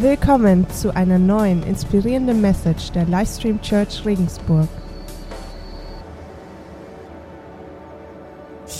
Willkommen 0.00 0.66
zu 0.70 0.96
einer 0.96 1.18
neuen 1.18 1.62
inspirierenden 1.62 2.40
Message 2.40 2.90
der 2.92 3.04
Livestream 3.04 3.60
Church 3.60 4.02
Regensburg. 4.06 4.66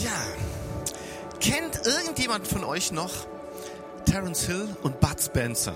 Ja, 0.02 0.18
kennt 1.38 1.84
irgendjemand 1.84 2.48
von 2.48 2.64
euch 2.64 2.90
noch 2.90 3.12
Terence 4.06 4.46
Hill 4.46 4.66
und 4.82 4.98
Bud 4.98 5.20
Spencer? 5.20 5.74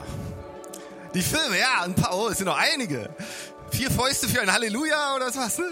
Die 1.13 1.21
Filme, 1.21 1.59
ja, 1.59 1.83
ein 1.83 1.95
paar, 1.95 2.17
oh, 2.17 2.29
es 2.29 2.39
sind 2.39 2.47
noch 2.47 2.59
einige. 2.59 3.11
Vier 3.71 3.91
Fäuste 3.91 4.27
für 4.27 4.41
ein 4.41 4.51
Halleluja 4.51 5.15
oder 5.15 5.27
was? 5.27 5.59
Ne? 5.59 5.67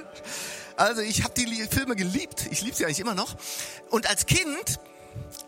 Also 0.77 1.01
ich 1.01 1.25
habe 1.25 1.33
die 1.33 1.47
Filme 1.65 1.97
geliebt. 1.97 2.47
Ich 2.51 2.61
liebe 2.61 2.77
sie 2.77 2.85
eigentlich 2.85 3.01
immer 3.01 3.15
noch. 3.15 3.37
Und 3.89 4.07
als 4.11 4.27
Kind 4.27 4.81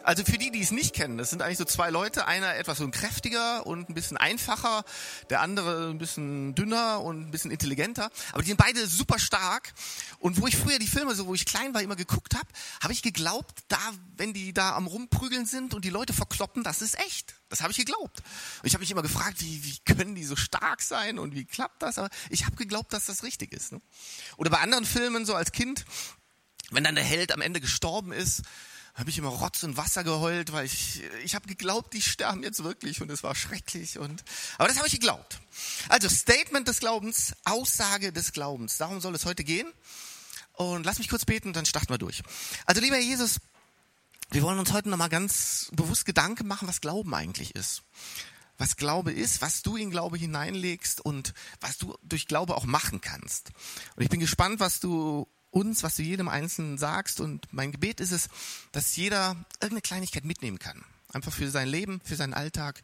also 0.04 0.22
für 0.22 0.36
die, 0.36 0.50
die 0.50 0.60
es 0.60 0.70
nicht 0.70 0.94
kennen, 0.94 1.16
das 1.16 1.30
sind 1.30 1.40
eigentlich 1.40 1.58
so 1.58 1.64
zwei 1.64 1.90
Leute. 1.90 2.26
Einer 2.26 2.56
etwas 2.56 2.78
so 2.78 2.88
kräftiger 2.90 3.66
und 3.66 3.88
ein 3.88 3.94
bisschen 3.94 4.16
einfacher, 4.16 4.84
der 5.30 5.40
andere 5.40 5.90
ein 5.90 5.98
bisschen 5.98 6.54
dünner 6.54 7.00
und 7.00 7.28
ein 7.28 7.30
bisschen 7.30 7.50
intelligenter. 7.50 8.10
Aber 8.32 8.42
die 8.42 8.48
sind 8.48 8.58
beide 8.58 8.86
super 8.86 9.18
stark. 9.18 9.72
Und 10.18 10.40
wo 10.40 10.46
ich 10.46 10.56
früher 10.56 10.78
die 10.78 10.86
Filme, 10.86 11.14
so 11.14 11.26
wo 11.26 11.34
ich 11.34 11.46
klein 11.46 11.72
war, 11.72 11.82
immer 11.82 11.96
geguckt 11.96 12.34
habe, 12.34 12.46
habe 12.82 12.92
ich 12.92 13.02
geglaubt, 13.02 13.64
da, 13.68 13.78
wenn 14.16 14.34
die 14.34 14.52
da 14.52 14.76
am 14.76 14.86
rumprügeln 14.86 15.46
sind 15.46 15.72
und 15.72 15.86
die 15.86 15.90
Leute 15.90 16.12
verkloppen, 16.12 16.62
das 16.62 16.82
ist 16.82 16.98
echt. 17.00 17.34
Das 17.48 17.62
habe 17.62 17.70
ich 17.70 17.78
geglaubt. 17.78 18.20
Und 18.62 18.66
ich 18.66 18.74
habe 18.74 18.82
mich 18.82 18.90
immer 18.90 19.02
gefragt, 19.02 19.40
wie, 19.40 19.64
wie 19.64 19.78
können 19.86 20.14
die 20.14 20.24
so 20.24 20.36
stark 20.36 20.82
sein 20.82 21.18
und 21.18 21.34
wie 21.34 21.46
klappt 21.46 21.82
das? 21.82 21.98
Aber 21.98 22.10
ich 22.28 22.44
habe 22.44 22.56
geglaubt, 22.56 22.92
dass 22.92 23.06
das 23.06 23.22
richtig 23.22 23.52
ist. 23.52 23.72
Ne? 23.72 23.80
Oder 24.36 24.50
bei 24.50 24.58
anderen 24.58 24.84
Filmen, 24.84 25.24
so 25.24 25.34
als 25.34 25.52
Kind, 25.52 25.86
wenn 26.70 26.84
dann 26.84 26.94
der 26.94 27.04
Held 27.04 27.32
am 27.32 27.40
Ende 27.40 27.60
gestorben 27.60 28.12
ist, 28.12 28.42
habe 28.94 29.10
ich 29.10 29.18
immer 29.18 29.28
Rotz 29.28 29.62
und 29.64 29.76
Wasser 29.76 30.04
geheult, 30.04 30.52
weil 30.52 30.66
ich, 30.66 31.02
ich 31.24 31.34
habe 31.34 31.48
geglaubt, 31.48 31.92
die 31.92 32.02
sterben 32.02 32.42
jetzt 32.44 32.62
wirklich 32.62 33.02
und 33.02 33.10
es 33.10 33.24
war 33.24 33.34
schrecklich. 33.34 33.98
Und, 33.98 34.22
aber 34.56 34.68
das 34.68 34.76
habe 34.76 34.86
ich 34.86 34.94
geglaubt. 34.94 35.40
Also 35.88 36.08
Statement 36.08 36.68
des 36.68 36.78
Glaubens, 36.78 37.34
Aussage 37.44 38.12
des 38.12 38.32
Glaubens. 38.32 38.76
Darum 38.76 39.00
soll 39.00 39.14
es 39.14 39.24
heute 39.24 39.42
gehen. 39.42 39.66
Und 40.52 40.84
lass 40.86 40.98
mich 40.98 41.08
kurz 41.08 41.24
beten 41.24 41.52
dann 41.52 41.66
starten 41.66 41.88
wir 41.88 41.98
durch. 41.98 42.22
Also 42.66 42.80
lieber 42.80 42.98
Jesus, 42.98 43.40
wir 44.30 44.42
wollen 44.42 44.60
uns 44.60 44.72
heute 44.72 44.88
nochmal 44.88 45.08
ganz 45.08 45.70
bewusst 45.72 46.06
Gedanken 46.06 46.46
machen, 46.46 46.68
was 46.68 46.80
Glauben 46.80 47.12
eigentlich 47.14 47.56
ist. 47.56 47.82
Was 48.56 48.76
Glaube 48.76 49.10
ist, 49.10 49.42
was 49.42 49.62
du 49.62 49.76
in 49.76 49.90
Glaube 49.90 50.16
hineinlegst 50.16 51.00
und 51.00 51.34
was 51.60 51.78
du 51.78 51.96
durch 52.02 52.28
Glaube 52.28 52.56
auch 52.56 52.64
machen 52.64 53.00
kannst. 53.00 53.50
Und 53.96 54.04
ich 54.04 54.08
bin 54.08 54.20
gespannt, 54.20 54.60
was 54.60 54.78
du 54.78 55.26
uns, 55.54 55.82
was 55.82 55.96
du 55.96 56.02
jedem 56.02 56.28
Einzelnen 56.28 56.78
sagst. 56.78 57.20
Und 57.20 57.46
mein 57.52 57.72
Gebet 57.72 58.00
ist 58.00 58.10
es, 58.10 58.28
dass 58.72 58.96
jeder 58.96 59.36
irgendeine 59.54 59.82
Kleinigkeit 59.82 60.24
mitnehmen 60.24 60.58
kann. 60.58 60.84
Einfach 61.12 61.32
für 61.32 61.50
sein 61.50 61.68
Leben, 61.68 62.00
für 62.04 62.16
seinen 62.16 62.34
Alltag 62.34 62.82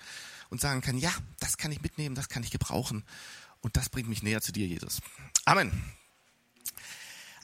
und 0.50 0.60
sagen 0.60 0.80
kann, 0.80 0.96
ja, 0.96 1.12
das 1.41 1.56
kann 1.56 1.72
ich 1.72 1.82
mitnehmen, 1.82 2.14
das 2.14 2.28
kann 2.28 2.44
ich 2.44 2.50
gebrauchen. 2.50 3.04
Und 3.60 3.76
das 3.76 3.88
bringt 3.88 4.08
mich 4.08 4.22
näher 4.22 4.41
zu 4.41 4.52
dir, 4.52 4.66
Jesus. 4.66 5.00
Amen. 5.44 5.82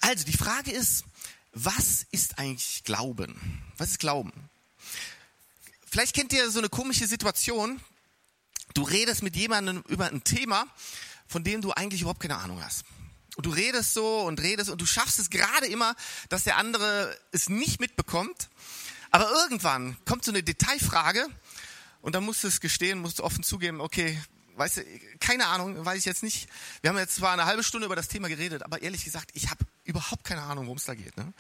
Also, 0.01 0.25
die 0.25 0.37
Frage 0.37 0.71
ist, 0.71 1.05
was 1.53 2.07
ist 2.13 2.39
eigentlich 2.39 2.85
Glauben? 2.85 3.63
Was 3.79 3.91
ist 3.91 3.99
Glauben? 3.99 4.33
Vielleicht 5.87 6.15
kennt 6.15 6.33
ihr 6.33 6.51
so 6.51 6.59
eine 6.59 6.69
komische 6.69 7.07
Situation. 7.07 7.81
Du 8.75 8.83
redest 8.83 9.23
mit 9.23 9.35
jemandem 9.37 9.83
über 9.89 10.07
ein 10.07 10.23
Thema, 10.23 10.67
von 11.27 11.43
dem 11.43 11.63
du 11.63 11.73
eigentlich 11.73 12.03
überhaupt 12.03 12.21
keine 12.21 12.37
Ahnung 12.37 12.63
hast. 12.63 12.85
Und 13.37 13.47
du 13.47 13.51
redest 13.51 13.95
so 13.95 14.23
und 14.23 14.41
redest 14.41 14.71
und 14.71 14.81
du 14.81 14.87
schaffst 14.87 15.19
es 15.19 15.31
gerade 15.31 15.67
immer, 15.67 15.95
dass 16.31 16.45
der 16.45 16.57
andere 16.57 17.17
es 17.33 17.49
nicht 17.49 17.81
mitbekommt. 17.81 18.49
Aber 19.11 19.31
irgendwann 19.31 19.97
kommt 20.07 20.25
so 20.25 20.33
eine 20.33 20.43
Detailfrage 20.43 21.27
und 22.01 22.15
dann 22.15 22.25
musst 22.25 22.45
du 22.45 22.49
es 22.49 22.61
gestehen, 22.61 22.99
musst 22.99 23.19
du 23.19 23.25
offen 23.25 23.45
zugeben, 23.45 23.81
okay, 23.81 24.19
weißt 24.57 24.79
du, 24.79 24.85
keine 25.21 25.47
Ahnung, 25.47 25.85
weiß 25.85 25.99
ich 25.99 26.05
jetzt 26.07 26.23
nicht. 26.23 26.49
Wir 26.81 26.91
haben 26.91 26.99
jetzt 26.99 27.17
zwar 27.17 27.33
eine 27.33 27.45
halbe 27.45 27.63
Stunde 27.63 27.87
über 27.87 27.97
das 27.97 28.09
Thema 28.09 28.29
geredet, 28.29 28.63
aber 28.63 28.83
ehrlich 28.83 29.05
gesagt, 29.05 29.31
ich 29.35 29.51
habe 29.51 29.65
überhaupt 29.85 30.25
keine 30.25 30.43
Ahnung, 30.43 30.67
worum 30.67 30.79
es 30.79 30.85
da 30.85 30.95
geht. 30.95 31.17
Ne? 31.17 31.33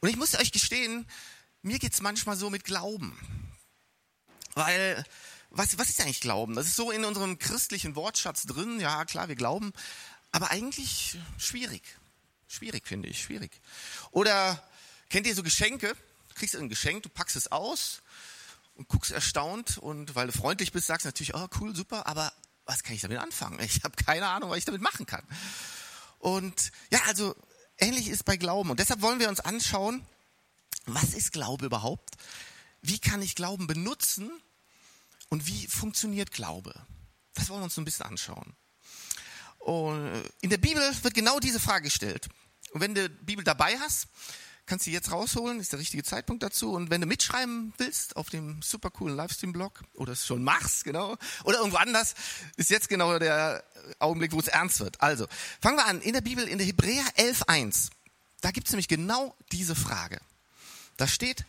Und 0.00 0.08
ich 0.08 0.16
muss 0.16 0.34
euch 0.34 0.52
gestehen, 0.52 1.06
mir 1.62 1.78
geht's 1.78 2.00
manchmal 2.00 2.36
so 2.36 2.50
mit 2.50 2.64
Glauben. 2.64 3.16
Weil, 4.54 5.04
was, 5.50 5.78
was 5.78 5.88
ist 5.88 6.00
eigentlich 6.00 6.20
Glauben? 6.20 6.54
Das 6.54 6.66
ist 6.66 6.76
so 6.76 6.90
in 6.90 7.04
unserem 7.04 7.38
christlichen 7.38 7.94
Wortschatz 7.94 8.42
drin. 8.42 8.80
Ja, 8.80 9.04
klar, 9.04 9.28
wir 9.28 9.36
glauben. 9.36 9.72
Aber 10.32 10.50
eigentlich 10.50 11.18
schwierig. 11.38 11.82
Schwierig, 12.48 12.86
finde 12.86 13.08
ich, 13.08 13.22
schwierig. 13.22 13.60
Oder 14.10 14.62
kennt 15.08 15.26
ihr 15.26 15.34
so 15.34 15.42
Geschenke? 15.42 15.94
Du 16.28 16.34
kriegst 16.34 16.56
ein 16.56 16.68
Geschenk, 16.68 17.02
du 17.02 17.08
packst 17.08 17.36
es 17.36 17.52
aus 17.52 18.02
und 18.74 18.88
guckst 18.88 19.10
erstaunt 19.10 19.78
und 19.78 20.14
weil 20.14 20.26
du 20.26 20.32
freundlich 20.32 20.72
bist, 20.72 20.86
sagst 20.86 21.04
du 21.04 21.08
natürlich, 21.08 21.34
oh 21.34 21.46
cool, 21.60 21.76
super, 21.76 22.06
aber 22.06 22.32
was 22.64 22.82
kann 22.82 22.94
ich 22.94 23.02
damit 23.02 23.18
anfangen? 23.18 23.60
Ich 23.60 23.84
habe 23.84 23.96
keine 23.96 24.26
Ahnung, 24.28 24.50
was 24.50 24.58
ich 24.58 24.64
damit 24.64 24.80
machen 24.80 25.06
kann. 25.06 25.24
Und 26.18 26.72
ja, 26.90 27.00
also 27.06 27.34
ähnlich 27.78 28.08
ist 28.08 28.24
bei 28.24 28.36
Glauben. 28.36 28.70
Und 28.70 28.80
deshalb 28.80 29.02
wollen 29.02 29.20
wir 29.20 29.28
uns 29.28 29.40
anschauen, 29.40 30.06
was 30.86 31.14
ist 31.14 31.32
Glaube 31.32 31.66
überhaupt? 31.66 32.16
Wie 32.80 32.98
kann 32.98 33.22
ich 33.22 33.34
Glauben 33.34 33.66
benutzen? 33.66 34.30
Und 35.28 35.46
wie 35.46 35.66
funktioniert 35.66 36.32
Glaube? 36.32 36.74
Das 37.34 37.48
wollen 37.48 37.60
wir 37.60 37.64
uns 37.64 37.76
ein 37.78 37.84
bisschen 37.84 38.06
anschauen. 38.06 38.54
Und 39.64 40.22
in 40.40 40.50
der 40.50 40.58
Bibel 40.58 40.82
wird 41.02 41.14
genau 41.14 41.38
diese 41.38 41.60
Frage 41.60 41.84
gestellt. 41.84 42.28
Und 42.72 42.80
wenn 42.80 42.94
du 42.94 43.08
die 43.08 43.24
Bibel 43.24 43.44
dabei 43.44 43.78
hast, 43.78 44.08
kannst 44.66 44.86
du 44.86 44.90
jetzt 44.90 45.10
rausholen, 45.10 45.60
ist 45.60 45.72
der 45.72 45.78
richtige 45.78 46.02
Zeitpunkt 46.02 46.42
dazu. 46.42 46.72
Und 46.72 46.90
wenn 46.90 47.00
du 47.00 47.06
mitschreiben 47.06 47.72
willst 47.78 48.16
auf 48.16 48.28
dem 48.30 48.60
super 48.62 48.90
coolen 48.90 49.16
Livestream-Blog 49.16 49.82
oder 49.94 50.12
es 50.12 50.26
schon 50.26 50.42
machst, 50.42 50.84
genau, 50.84 51.16
oder 51.44 51.58
irgendwo 51.58 51.76
anders, 51.76 52.14
ist 52.56 52.70
jetzt 52.70 52.88
genau 52.88 53.18
der 53.18 53.64
Augenblick, 53.98 54.32
wo 54.32 54.40
es 54.40 54.48
ernst 54.48 54.80
wird. 54.80 55.00
Also, 55.00 55.26
fangen 55.60 55.76
wir 55.76 55.86
an. 55.86 56.00
In 56.00 56.12
der 56.12 56.20
Bibel, 56.22 56.46
in 56.46 56.58
der 56.58 56.66
Hebräer 56.66 57.04
11.1, 57.16 57.90
da 58.40 58.50
gibt 58.50 58.66
es 58.66 58.72
nämlich 58.72 58.88
genau 58.88 59.36
diese 59.52 59.76
Frage. 59.76 60.20
Da 60.96 61.06
steht, 61.06 61.44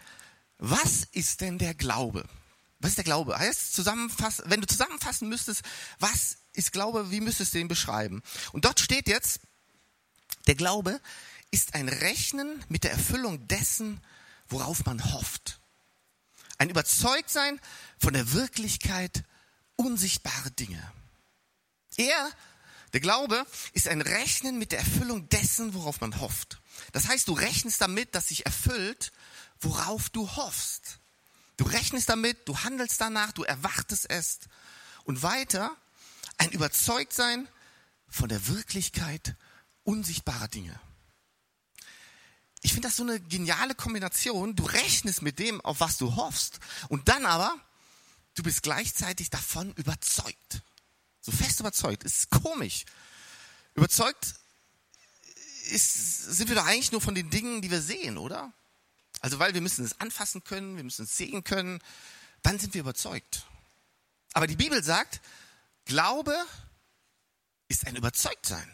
was 0.60 1.06
ist 1.12 1.42
denn 1.42 1.58
der 1.58 1.74
Glaube? 1.74 2.26
Was 2.84 2.90
ist 2.90 2.98
der 2.98 3.06
Glaube? 3.06 3.40
Heißt 3.40 3.74
zusammenfassen, 3.74 4.44
wenn 4.50 4.60
du 4.60 4.68
zusammenfassen 4.68 5.30
müsstest, 5.30 5.62
was 6.00 6.40
ist 6.52 6.74
Glaube, 6.74 7.12
wie 7.12 7.22
müsstest 7.22 7.54
du 7.54 7.60
ihn 7.60 7.70
beschreiben? 7.70 8.22
Und 8.52 8.66
dort 8.66 8.82
steht 8.82 9.08
jetzt, 9.08 9.40
der 10.48 10.56
Glaube 10.56 11.00
ist 11.50 11.76
ein 11.76 11.88
Rechnen 11.88 12.62
mit 12.68 12.84
der 12.84 12.92
Erfüllung 12.92 13.48
dessen, 13.48 14.02
worauf 14.50 14.84
man 14.86 15.14
hofft. 15.14 15.62
Ein 16.58 16.70
Überzeugtsein 16.70 17.62
von 18.00 18.14
der 18.14 18.34
Wirklichkeit 18.34 19.24
unsichtbarer 19.78 20.50
Dinge. 20.50 20.92
Er, 21.96 22.32
der 22.92 23.00
Glaube, 23.00 23.46
ist 23.72 23.88
ein 23.88 24.02
Rechnen 24.02 24.58
mit 24.60 24.74
der 24.74 24.80
Erfüllung 24.80 25.30
dessen, 25.30 25.74
worauf 25.74 26.02
man 26.02 26.20
hofft. 26.20 26.60
Das 26.92 27.08
heißt, 27.08 27.30
du 27.30 27.34
rechnest 27.34 27.80
damit, 27.80 28.14
dass 28.14 28.28
sich 28.28 28.46
erfüllt, 28.46 29.14
worauf 29.62 30.10
du 30.10 30.36
hoffst. 30.36 31.00
Du 31.58 31.66
rechnest 31.66 32.10
damit, 32.10 32.48
du 32.48 32.58
handelst 32.60 33.00
danach, 33.00 33.32
du 33.32 33.44
erwartest 33.44 34.10
es. 34.10 34.40
Und 35.04 35.22
weiter, 35.22 35.76
ein 36.38 36.52
Überzeugtsein 36.52 37.48
von 38.10 38.30
der 38.30 38.48
Wirklichkeit 38.48 39.36
unsichtbarer 39.84 40.48
Dinge. 40.48 40.80
Ich 42.62 42.72
finde 42.72 42.88
das 42.88 42.96
so 42.96 43.04
eine 43.04 43.20
geniale 43.20 43.76
Kombination. 43.76 44.56
Du 44.56 44.64
rechnest 44.64 45.22
mit 45.22 45.38
dem, 45.38 45.60
auf 45.62 45.82
was 45.82 45.98
du 45.98 46.16
hoffst, 46.16 46.60
und 46.88 47.10
dann 47.10 47.26
aber, 47.26 47.56
du 48.36 48.44
bist 48.44 48.64
gleichzeitig 48.64 49.30
davon 49.30 49.74
überzeugt. 49.74 50.62
So 51.22 51.32
fest 51.32 51.60
überzeugt. 51.60 52.04
Ist 52.04 52.30
komisch. 52.30 52.86
Überzeugt 53.76 54.36
ist, 55.72 56.36
sind 56.36 56.50
wir 56.50 56.56
doch 56.56 56.66
eigentlich 56.66 56.92
nur 56.92 57.02
von 57.02 57.16
den 57.16 57.30
Dingen, 57.30 57.62
die 57.62 57.72
wir 57.72 57.82
sehen, 57.82 58.18
oder? 58.18 58.54
Also, 59.24 59.40
weil 59.40 59.54
wir 59.54 59.62
müssen 59.62 59.86
es 59.86 60.02
anfassen 60.02 60.44
können, 60.44 60.76
wir 60.76 60.84
müssen 60.84 61.06
es 61.06 61.16
sehen 61.16 61.46
können, 61.46 61.80
dann 62.42 62.60
sind 62.60 62.74
wir 62.74 62.82
überzeugt. 62.82 63.46
Aber 64.34 64.48
die 64.48 64.58
Bibel 64.58 64.84
sagt, 64.84 65.22
Glaube 65.86 66.36
ist 67.70 67.88
ein 67.88 67.96
Überzeugtsein. 67.96 68.70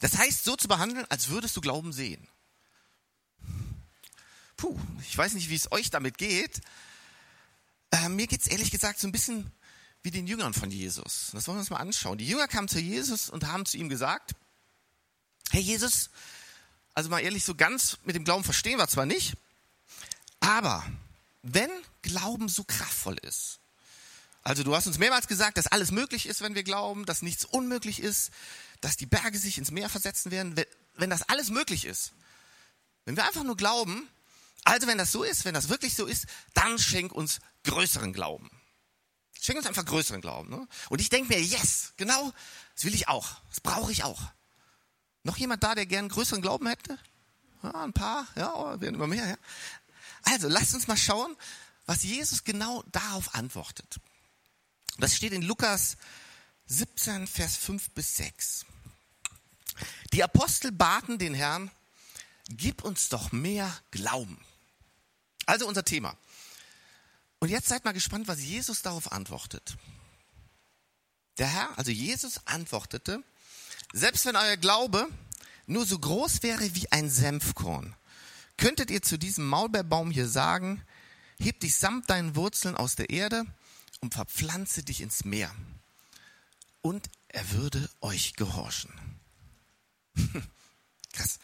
Das 0.00 0.18
heißt, 0.18 0.44
so 0.44 0.54
zu 0.54 0.68
behandeln, 0.68 1.06
als 1.08 1.28
würdest 1.28 1.56
du 1.56 1.62
Glauben 1.62 1.94
sehen. 1.94 2.28
Puh, 4.58 4.78
ich 5.00 5.16
weiß 5.16 5.32
nicht, 5.32 5.48
wie 5.48 5.56
es 5.56 5.72
euch 5.72 5.88
damit 5.88 6.18
geht. 6.18 6.60
Äh, 7.90 8.10
mir 8.10 8.26
geht 8.26 8.42
es 8.42 8.48
ehrlich 8.48 8.70
gesagt 8.70 9.00
so 9.00 9.08
ein 9.08 9.12
bisschen 9.12 9.50
wie 10.02 10.10
den 10.10 10.26
Jüngern 10.26 10.52
von 10.52 10.70
Jesus. 10.70 11.30
Das 11.32 11.48
wollen 11.48 11.56
wir 11.56 11.60
uns 11.60 11.70
mal 11.70 11.78
anschauen. 11.78 12.18
Die 12.18 12.28
Jünger 12.28 12.48
kamen 12.48 12.68
zu 12.68 12.80
Jesus 12.80 13.30
und 13.30 13.46
haben 13.46 13.64
zu 13.64 13.78
ihm 13.78 13.88
gesagt, 13.88 14.34
hey 15.52 15.62
Jesus, 15.62 16.10
also 16.94 17.10
mal 17.10 17.20
ehrlich, 17.20 17.44
so 17.44 17.54
ganz 17.54 17.98
mit 18.04 18.16
dem 18.16 18.24
Glauben 18.24 18.44
verstehen 18.44 18.78
wir 18.78 18.88
zwar 18.88 19.06
nicht, 19.06 19.34
aber 20.40 20.84
wenn 21.42 21.70
Glauben 22.02 22.48
so 22.48 22.64
kraftvoll 22.64 23.18
ist, 23.18 23.58
also 24.42 24.62
du 24.62 24.76
hast 24.76 24.86
uns 24.86 24.98
mehrmals 24.98 25.26
gesagt, 25.26 25.56
dass 25.56 25.66
alles 25.66 25.90
möglich 25.90 26.26
ist, 26.26 26.42
wenn 26.42 26.54
wir 26.54 26.64
glauben, 26.64 27.06
dass 27.06 27.22
nichts 27.22 27.46
unmöglich 27.46 28.00
ist, 28.00 28.30
dass 28.82 28.98
die 28.98 29.06
Berge 29.06 29.38
sich 29.38 29.56
ins 29.56 29.70
Meer 29.70 29.88
versetzen 29.88 30.30
werden. 30.30 30.54
Wenn 30.96 31.08
das 31.08 31.22
alles 31.22 31.48
möglich 31.48 31.86
ist, 31.86 32.12
wenn 33.06 33.16
wir 33.16 33.24
einfach 33.24 33.42
nur 33.42 33.56
glauben, 33.56 34.06
also 34.64 34.86
wenn 34.86 34.98
das 34.98 35.12
so 35.12 35.24
ist, 35.24 35.46
wenn 35.46 35.54
das 35.54 35.70
wirklich 35.70 35.94
so 35.94 36.04
ist, 36.04 36.26
dann 36.52 36.78
schenk 36.78 37.12
uns 37.12 37.40
größeren 37.64 38.12
Glauben. 38.12 38.50
Schenk 39.40 39.58
uns 39.58 39.66
einfach 39.66 39.86
größeren 39.86 40.20
Glauben. 40.20 40.50
Ne? 40.50 40.68
Und 40.90 41.00
ich 41.00 41.08
denke 41.08 41.34
mir, 41.34 41.42
yes, 41.42 41.94
genau, 41.96 42.32
das 42.74 42.84
will 42.84 42.94
ich 42.94 43.08
auch. 43.08 43.28
Das 43.48 43.60
brauche 43.60 43.92
ich 43.92 44.04
auch. 44.04 44.20
Noch 45.24 45.36
jemand 45.38 45.62
da, 45.64 45.74
der 45.74 45.86
gern 45.86 46.08
größeren 46.08 46.42
Glauben 46.42 46.68
hätte? 46.68 46.98
Ja, 47.62 47.82
ein 47.82 47.92
paar, 47.92 48.26
ja, 48.36 48.54
oh, 48.54 48.80
werden 48.80 48.94
immer 48.94 49.06
mehr. 49.06 49.26
Ja. 49.26 49.36
Also, 50.22 50.48
lasst 50.48 50.74
uns 50.74 50.86
mal 50.86 50.96
schauen, 50.96 51.34
was 51.86 52.02
Jesus 52.02 52.44
genau 52.44 52.82
darauf 52.92 53.34
antwortet. 53.34 53.98
Das 54.98 55.16
steht 55.16 55.32
in 55.32 55.42
Lukas 55.42 55.96
17, 56.66 57.26
Vers 57.26 57.56
5 57.56 57.90
bis 57.90 58.16
6. 58.16 58.66
Die 60.12 60.22
Apostel 60.22 60.72
baten 60.72 61.18
den 61.18 61.34
Herrn, 61.34 61.70
gib 62.48 62.84
uns 62.84 63.08
doch 63.08 63.32
mehr 63.32 63.74
Glauben. 63.90 64.38
Also 65.46 65.66
unser 65.66 65.84
Thema. 65.84 66.16
Und 67.38 67.48
jetzt 67.48 67.68
seid 67.68 67.84
mal 67.84 67.92
gespannt, 67.92 68.28
was 68.28 68.40
Jesus 68.40 68.82
darauf 68.82 69.12
antwortet. 69.12 69.76
Der 71.38 71.48
Herr, 71.48 71.76
also 71.76 71.90
Jesus 71.90 72.46
antwortete, 72.46 73.22
selbst 73.92 74.26
wenn 74.26 74.36
euer 74.36 74.56
Glaube 74.56 75.08
nur 75.66 75.86
so 75.86 75.98
groß 75.98 76.42
wäre 76.42 76.74
wie 76.74 76.90
ein 76.92 77.10
Senfkorn, 77.10 77.94
könntet 78.56 78.90
ihr 78.90 79.02
zu 79.02 79.18
diesem 79.18 79.46
Maulbeerbaum 79.46 80.10
hier 80.10 80.28
sagen, 80.28 80.82
heb 81.40 81.60
dich 81.60 81.76
samt 81.76 82.10
deinen 82.10 82.36
Wurzeln 82.36 82.76
aus 82.76 82.96
der 82.96 83.10
Erde 83.10 83.44
und 84.00 84.14
verpflanze 84.14 84.82
dich 84.82 85.00
ins 85.00 85.24
Meer. 85.24 85.54
Und 86.82 87.10
er 87.28 87.50
würde 87.52 87.88
euch 88.00 88.34
gehorchen. 88.34 88.92
Krass. 91.12 91.38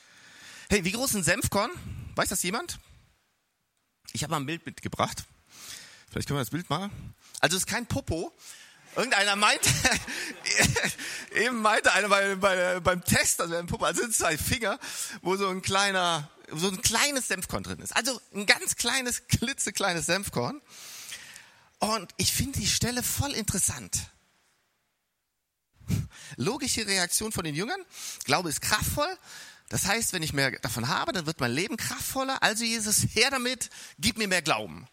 Hey, 0.69 0.85
wie 0.85 0.93
groß 0.93 1.15
ein 1.15 1.25
Senfkorn? 1.25 1.71
Weiß 2.15 2.29
das 2.29 2.43
jemand? 2.43 2.79
Ich 4.13 4.23
habe 4.23 4.33
mal 4.33 4.41
ein 4.41 4.47
Bild 4.47 4.67
mitgebracht. 4.67 5.25
Vielleicht 6.11 6.29
können 6.29 6.39
wir 6.39 6.43
das 6.43 6.51
Bild 6.51 6.69
mal. 6.71 6.91
Also 7.41 7.57
es 7.57 7.63
ist 7.63 7.67
kein 7.67 7.87
Popo. 7.87 8.33
Irgendeiner 8.97 9.37
meinte, 9.37 9.69
eben 11.35 11.63
meinte 11.63 11.93
einer 11.93 12.09
bei, 12.09 12.35
bei, 12.35 12.81
beim 12.81 13.05
Test, 13.05 13.41
also 13.41 13.55
beim 13.55 13.67
Popo, 13.67 13.85
also 13.85 14.07
zwei 14.09 14.37
Finger, 14.37 14.79
wo 15.23 15.37
so 15.37 15.49
ein 15.49 15.63
kleiner, 15.63 16.29
so 16.53 16.69
ein 16.69 16.83
kleines 16.83 17.29
Senfkorn 17.29 17.63
drin 17.63 17.79
ist. 17.81 17.95
Also 17.97 18.21
ein 18.35 18.47
ganz 18.47 18.77
kleines, 18.77 19.29
klitzekleines 19.29 20.07
Senfkorn. 20.07 20.61
Und 21.79 22.13
ich 22.17 22.33
finde 22.33 22.59
die 22.59 22.67
Stelle 22.67 23.03
voll 23.03 23.33
interessant. 23.33 24.11
Logische 26.37 26.87
Reaktion 26.87 27.33
von 27.33 27.45
den 27.45 27.55
Jüngern. 27.55 27.81
Glaube 28.25 28.49
ist 28.49 28.61
kraftvoll. 28.61 29.17
Das 29.69 29.87
heißt, 29.87 30.13
wenn 30.13 30.23
ich 30.23 30.33
mehr 30.33 30.51
davon 30.61 30.89
habe, 30.89 31.13
dann 31.13 31.27
wird 31.27 31.41
mein 31.41 31.53
Leben 31.53 31.77
kraftvoller. 31.77 32.43
Also 32.43 32.65
Jesus, 32.65 33.07
her 33.15 33.31
damit, 33.31 33.71
gib 33.99 34.19
mir 34.19 34.27
mehr 34.27 34.43
Glauben. 34.43 34.89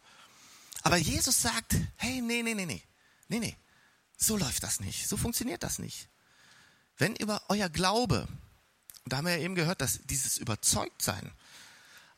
Aber 0.83 0.97
Jesus 0.97 1.41
sagt, 1.41 1.75
hey, 1.95 2.21
nee, 2.21 2.43
nee, 2.43 2.53
nee, 2.53 2.65
nee, 2.65 2.83
nee, 3.27 3.39
nee, 3.39 3.57
so 4.17 4.35
läuft 4.35 4.63
das 4.63 4.79
nicht, 4.79 5.07
so 5.07 5.15
funktioniert 5.15 5.63
das 5.63 5.79
nicht. 5.79 6.09
Wenn 6.97 7.15
über 7.15 7.41
euer 7.49 7.69
Glaube, 7.69 8.27
da 9.05 9.17
haben 9.17 9.25
wir 9.25 9.37
ja 9.37 9.43
eben 9.43 9.55
gehört, 9.55 9.81
dass 9.81 9.99
dieses 10.05 10.37
Überzeugtsein 10.37 11.31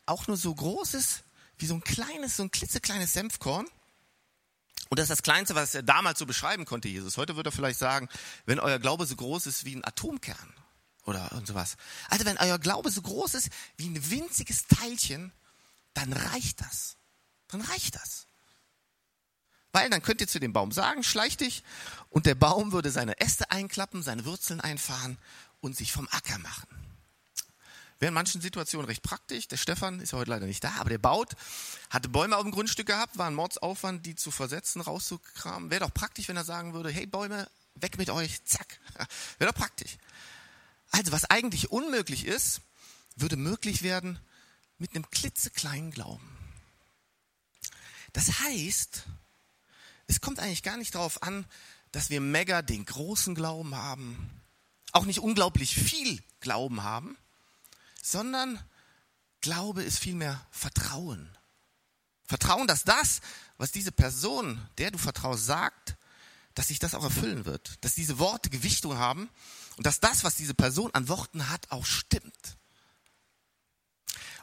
auch 0.06 0.26
nur 0.26 0.36
so 0.36 0.54
groß 0.54 0.94
ist 0.94 1.22
wie 1.58 1.66
so 1.66 1.74
ein 1.74 1.84
kleines, 1.84 2.36
so 2.36 2.42
ein 2.42 2.50
klitzekleines 2.50 3.12
Senfkorn, 3.12 3.66
und 4.90 4.98
das 4.98 5.04
ist 5.04 5.10
das 5.10 5.22
Kleinste, 5.22 5.54
was 5.54 5.74
er 5.76 5.84
damals 5.84 6.18
so 6.18 6.26
beschreiben 6.26 6.64
konnte, 6.64 6.88
Jesus. 6.88 7.16
Heute 7.16 7.36
würde 7.36 7.50
er 7.50 7.52
vielleicht 7.52 7.78
sagen, 7.78 8.08
wenn 8.44 8.58
euer 8.58 8.80
Glaube 8.80 9.06
so 9.06 9.14
groß 9.14 9.46
ist 9.46 9.64
wie 9.64 9.76
ein 9.76 9.84
Atomkern 9.84 10.52
oder 11.04 11.30
und 11.32 11.46
sowas. 11.46 11.76
Also 12.08 12.24
wenn 12.24 12.38
euer 12.38 12.58
Glaube 12.58 12.90
so 12.90 13.00
groß 13.00 13.34
ist 13.34 13.50
wie 13.76 13.88
ein 13.88 14.10
winziges 14.10 14.66
Teilchen, 14.66 15.32
dann 15.94 16.12
reicht 16.12 16.60
das. 16.60 16.96
Dann 17.46 17.60
reicht 17.60 17.94
das. 17.94 18.26
Weil 19.72 19.88
dann 19.90 20.02
könnt 20.02 20.20
ihr 20.20 20.28
zu 20.28 20.40
dem 20.40 20.52
Baum 20.52 20.72
sagen, 20.72 21.04
schleich 21.04 21.36
dich, 21.36 21.62
und 22.08 22.26
der 22.26 22.34
Baum 22.34 22.72
würde 22.72 22.90
seine 22.90 23.20
Äste 23.20 23.50
einklappen, 23.50 24.02
seine 24.02 24.24
Wurzeln 24.24 24.60
einfahren 24.60 25.16
und 25.60 25.76
sich 25.76 25.92
vom 25.92 26.08
Acker 26.10 26.38
machen. 26.38 26.68
Wäre 28.00 28.08
in 28.08 28.14
manchen 28.14 28.40
Situationen 28.40 28.86
recht 28.86 29.02
praktisch. 29.02 29.46
Der 29.46 29.58
Stefan 29.58 30.00
ist 30.00 30.12
ja 30.12 30.18
heute 30.18 30.30
leider 30.30 30.46
nicht 30.46 30.64
da, 30.64 30.72
aber 30.78 30.88
der 30.88 30.98
baut, 30.98 31.36
hatte 31.90 32.08
Bäume 32.08 32.36
auf 32.36 32.42
dem 32.42 32.50
Grundstück 32.50 32.86
gehabt, 32.86 33.18
war 33.18 33.26
ein 33.26 33.34
Mordsaufwand, 33.34 34.06
die 34.06 34.16
zu 34.16 34.30
versetzen, 34.30 34.80
rauszukramen. 34.80 35.70
Wäre 35.70 35.84
doch 35.84 35.92
praktisch, 35.92 36.26
wenn 36.28 36.36
er 36.36 36.44
sagen 36.44 36.72
würde, 36.72 36.90
hey 36.90 37.06
Bäume, 37.06 37.46
weg 37.74 37.98
mit 37.98 38.08
euch, 38.08 38.42
zack. 38.44 38.80
Wäre 39.38 39.52
doch 39.52 39.58
praktisch. 39.58 39.98
Also 40.90 41.12
was 41.12 41.26
eigentlich 41.26 41.70
unmöglich 41.70 42.24
ist, 42.24 42.62
würde 43.16 43.36
möglich 43.36 43.82
werden 43.82 44.18
mit 44.78 44.94
einem 44.94 45.08
klitzekleinen 45.10 45.90
Glauben. 45.90 46.26
Das 48.14 48.40
heißt, 48.40 49.04
es 50.10 50.20
kommt 50.20 50.40
eigentlich 50.40 50.64
gar 50.64 50.76
nicht 50.76 50.96
darauf 50.96 51.22
an, 51.22 51.46
dass 51.92 52.10
wir 52.10 52.20
mega 52.20 52.62
den 52.62 52.84
großen 52.84 53.36
Glauben 53.36 53.76
haben, 53.76 54.42
auch 54.90 55.04
nicht 55.04 55.20
unglaublich 55.20 55.76
viel 55.76 56.20
Glauben 56.40 56.82
haben, 56.82 57.16
sondern 58.02 58.60
Glaube 59.40 59.84
ist 59.84 60.00
vielmehr 60.00 60.44
Vertrauen. 60.50 61.30
Vertrauen, 62.26 62.66
dass 62.66 62.82
das, 62.82 63.20
was 63.56 63.70
diese 63.70 63.92
Person, 63.92 64.60
der 64.78 64.90
du 64.90 64.98
vertraust, 64.98 65.46
sagt, 65.46 65.96
dass 66.54 66.68
sich 66.68 66.80
das 66.80 66.96
auch 66.96 67.04
erfüllen 67.04 67.44
wird, 67.44 67.78
dass 67.84 67.94
diese 67.94 68.18
Worte 68.18 68.50
Gewichtung 68.50 68.98
haben 68.98 69.30
und 69.76 69.86
dass 69.86 70.00
das, 70.00 70.24
was 70.24 70.34
diese 70.34 70.54
Person 70.54 70.92
an 70.92 71.06
Worten 71.06 71.48
hat, 71.50 71.70
auch 71.70 71.86
stimmt. 71.86 72.56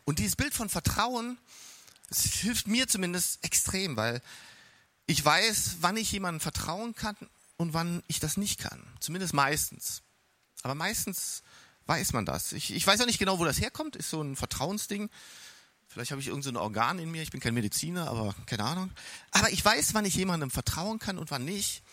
Und 0.06 0.20
dieses 0.20 0.38
Bild 0.38 0.54
von 0.54 0.70
Vertrauen, 0.70 1.38
es 2.10 2.24
hilft 2.24 2.68
mir 2.68 2.88
zumindest 2.88 3.44
extrem, 3.44 3.98
weil 3.98 4.22
ich 5.08 5.24
weiß, 5.24 5.78
wann 5.80 5.98
ich 5.98 6.12
jemandem 6.12 6.42
vertrauen 6.42 6.94
kann 6.94 7.16
und 7.56 7.74
wann 7.74 8.04
ich 8.08 8.20
das 8.20 8.38
nicht 8.38 8.60
kann. 8.60 8.86
Zumindest 9.00 9.34
meistens. 9.34 10.04
Aber 10.64 10.76
meistens 10.76 11.44
weiß 11.86 12.12
man 12.14 12.26
das. 12.26 12.52
Ich, 12.52 12.74
ich 12.74 12.86
weiß 12.86 13.00
auch 13.02 13.06
nicht 13.06 13.18
genau, 13.18 13.40
wo 13.40 13.46
das 13.46 13.60
herkommt. 13.60 13.96
Ist 13.96 14.10
so 14.10 14.22
ein 14.22 14.36
Vertrauensding. 14.36 15.10
Vielleicht 15.88 16.12
habe 16.12 16.22
ich 16.22 16.28
irgendein 16.28 16.56
so 16.56 16.60
Organ 16.60 17.00
in 17.00 17.10
mir. 17.10 17.22
Ich 17.22 17.32
bin 17.32 17.40
kein 17.40 17.54
Mediziner, 17.54 18.10
aber 18.10 18.36
keine 18.46 18.66
Ahnung. 18.66 18.92
Aber 19.32 19.50
ich 19.50 19.64
weiß, 19.64 19.94
wann 19.94 20.04
ich 20.04 20.16
jemandem 20.16 20.52
vertrauen 20.52 21.00
kann 21.00 21.18
und 21.18 21.32
wann 21.32 21.46
nicht. 21.46 21.84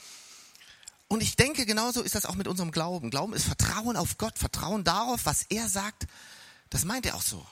Und 1.06 1.22
ich 1.22 1.36
denke, 1.36 1.66
genauso 1.66 2.02
ist 2.02 2.16
das 2.16 2.26
auch 2.26 2.34
mit 2.34 2.48
unserem 2.48 2.72
Glauben. 2.72 3.10
Glauben 3.10 3.32
ist 3.32 3.44
Vertrauen 3.44 3.96
auf 3.96 4.18
Gott, 4.18 4.38
Vertrauen 4.38 4.82
darauf, 4.82 5.24
was 5.24 5.44
er 5.44 5.68
sagt. 5.68 6.06
Das 6.70 6.84
meint 6.84 7.06
er 7.06 7.14
auch 7.14 7.22
so 7.22 7.46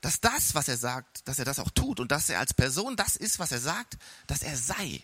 dass 0.00 0.20
das, 0.20 0.54
was 0.54 0.68
er 0.68 0.76
sagt, 0.76 1.26
dass 1.26 1.38
er 1.38 1.44
das 1.44 1.58
auch 1.58 1.70
tut 1.70 2.00
und 2.00 2.12
dass 2.12 2.28
er 2.28 2.38
als 2.38 2.54
Person 2.54 2.96
das 2.96 3.16
ist, 3.16 3.38
was 3.38 3.52
er 3.52 3.60
sagt, 3.60 3.98
dass 4.26 4.42
er 4.42 4.56
sei. 4.56 5.02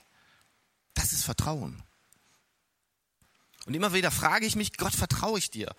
Das 0.94 1.12
ist 1.12 1.25
Vertrauen. 1.25 1.82
Und 3.67 3.74
immer 3.74 3.93
wieder 3.93 4.10
frage 4.10 4.46
ich 4.46 4.56
mich, 4.56 4.77
Gott, 4.77 4.94
vertraue 4.94 5.39
ich 5.39 5.51
dir? 5.51 5.74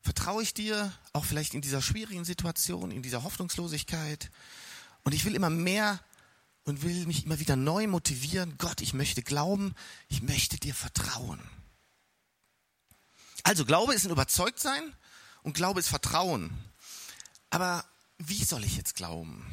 Vertraue 0.00 0.42
ich 0.42 0.54
dir 0.54 0.92
auch 1.12 1.24
vielleicht 1.24 1.54
in 1.54 1.62
dieser 1.62 1.80
schwierigen 1.80 2.24
Situation, 2.24 2.90
in 2.90 3.02
dieser 3.02 3.22
Hoffnungslosigkeit? 3.22 4.30
Und 5.02 5.14
ich 5.14 5.24
will 5.24 5.34
immer 5.34 5.50
mehr 5.50 6.00
und 6.64 6.82
will 6.82 7.06
mich 7.06 7.24
immer 7.24 7.40
wieder 7.40 7.56
neu 7.56 7.86
motivieren. 7.86 8.56
Gott, 8.58 8.80
ich 8.80 8.94
möchte 8.94 9.22
glauben, 9.22 9.74
ich 10.08 10.22
möchte 10.22 10.58
dir 10.58 10.74
vertrauen. 10.74 11.40
Also 13.42 13.64
Glaube 13.64 13.94
ist 13.94 14.06
ein 14.06 14.12
Überzeugtsein 14.12 14.94
und 15.42 15.54
Glaube 15.54 15.80
ist 15.80 15.88
Vertrauen. 15.88 16.50
Aber 17.50 17.84
wie 18.18 18.44
soll 18.44 18.64
ich 18.64 18.76
jetzt 18.76 18.94
glauben? 18.94 19.44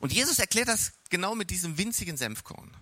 Und 0.00 0.12
Jesus 0.12 0.38
erklärt 0.38 0.68
das 0.68 0.92
genau 1.10 1.34
mit 1.34 1.50
diesem 1.50 1.78
winzigen 1.78 2.16
Senfkorn. 2.16 2.76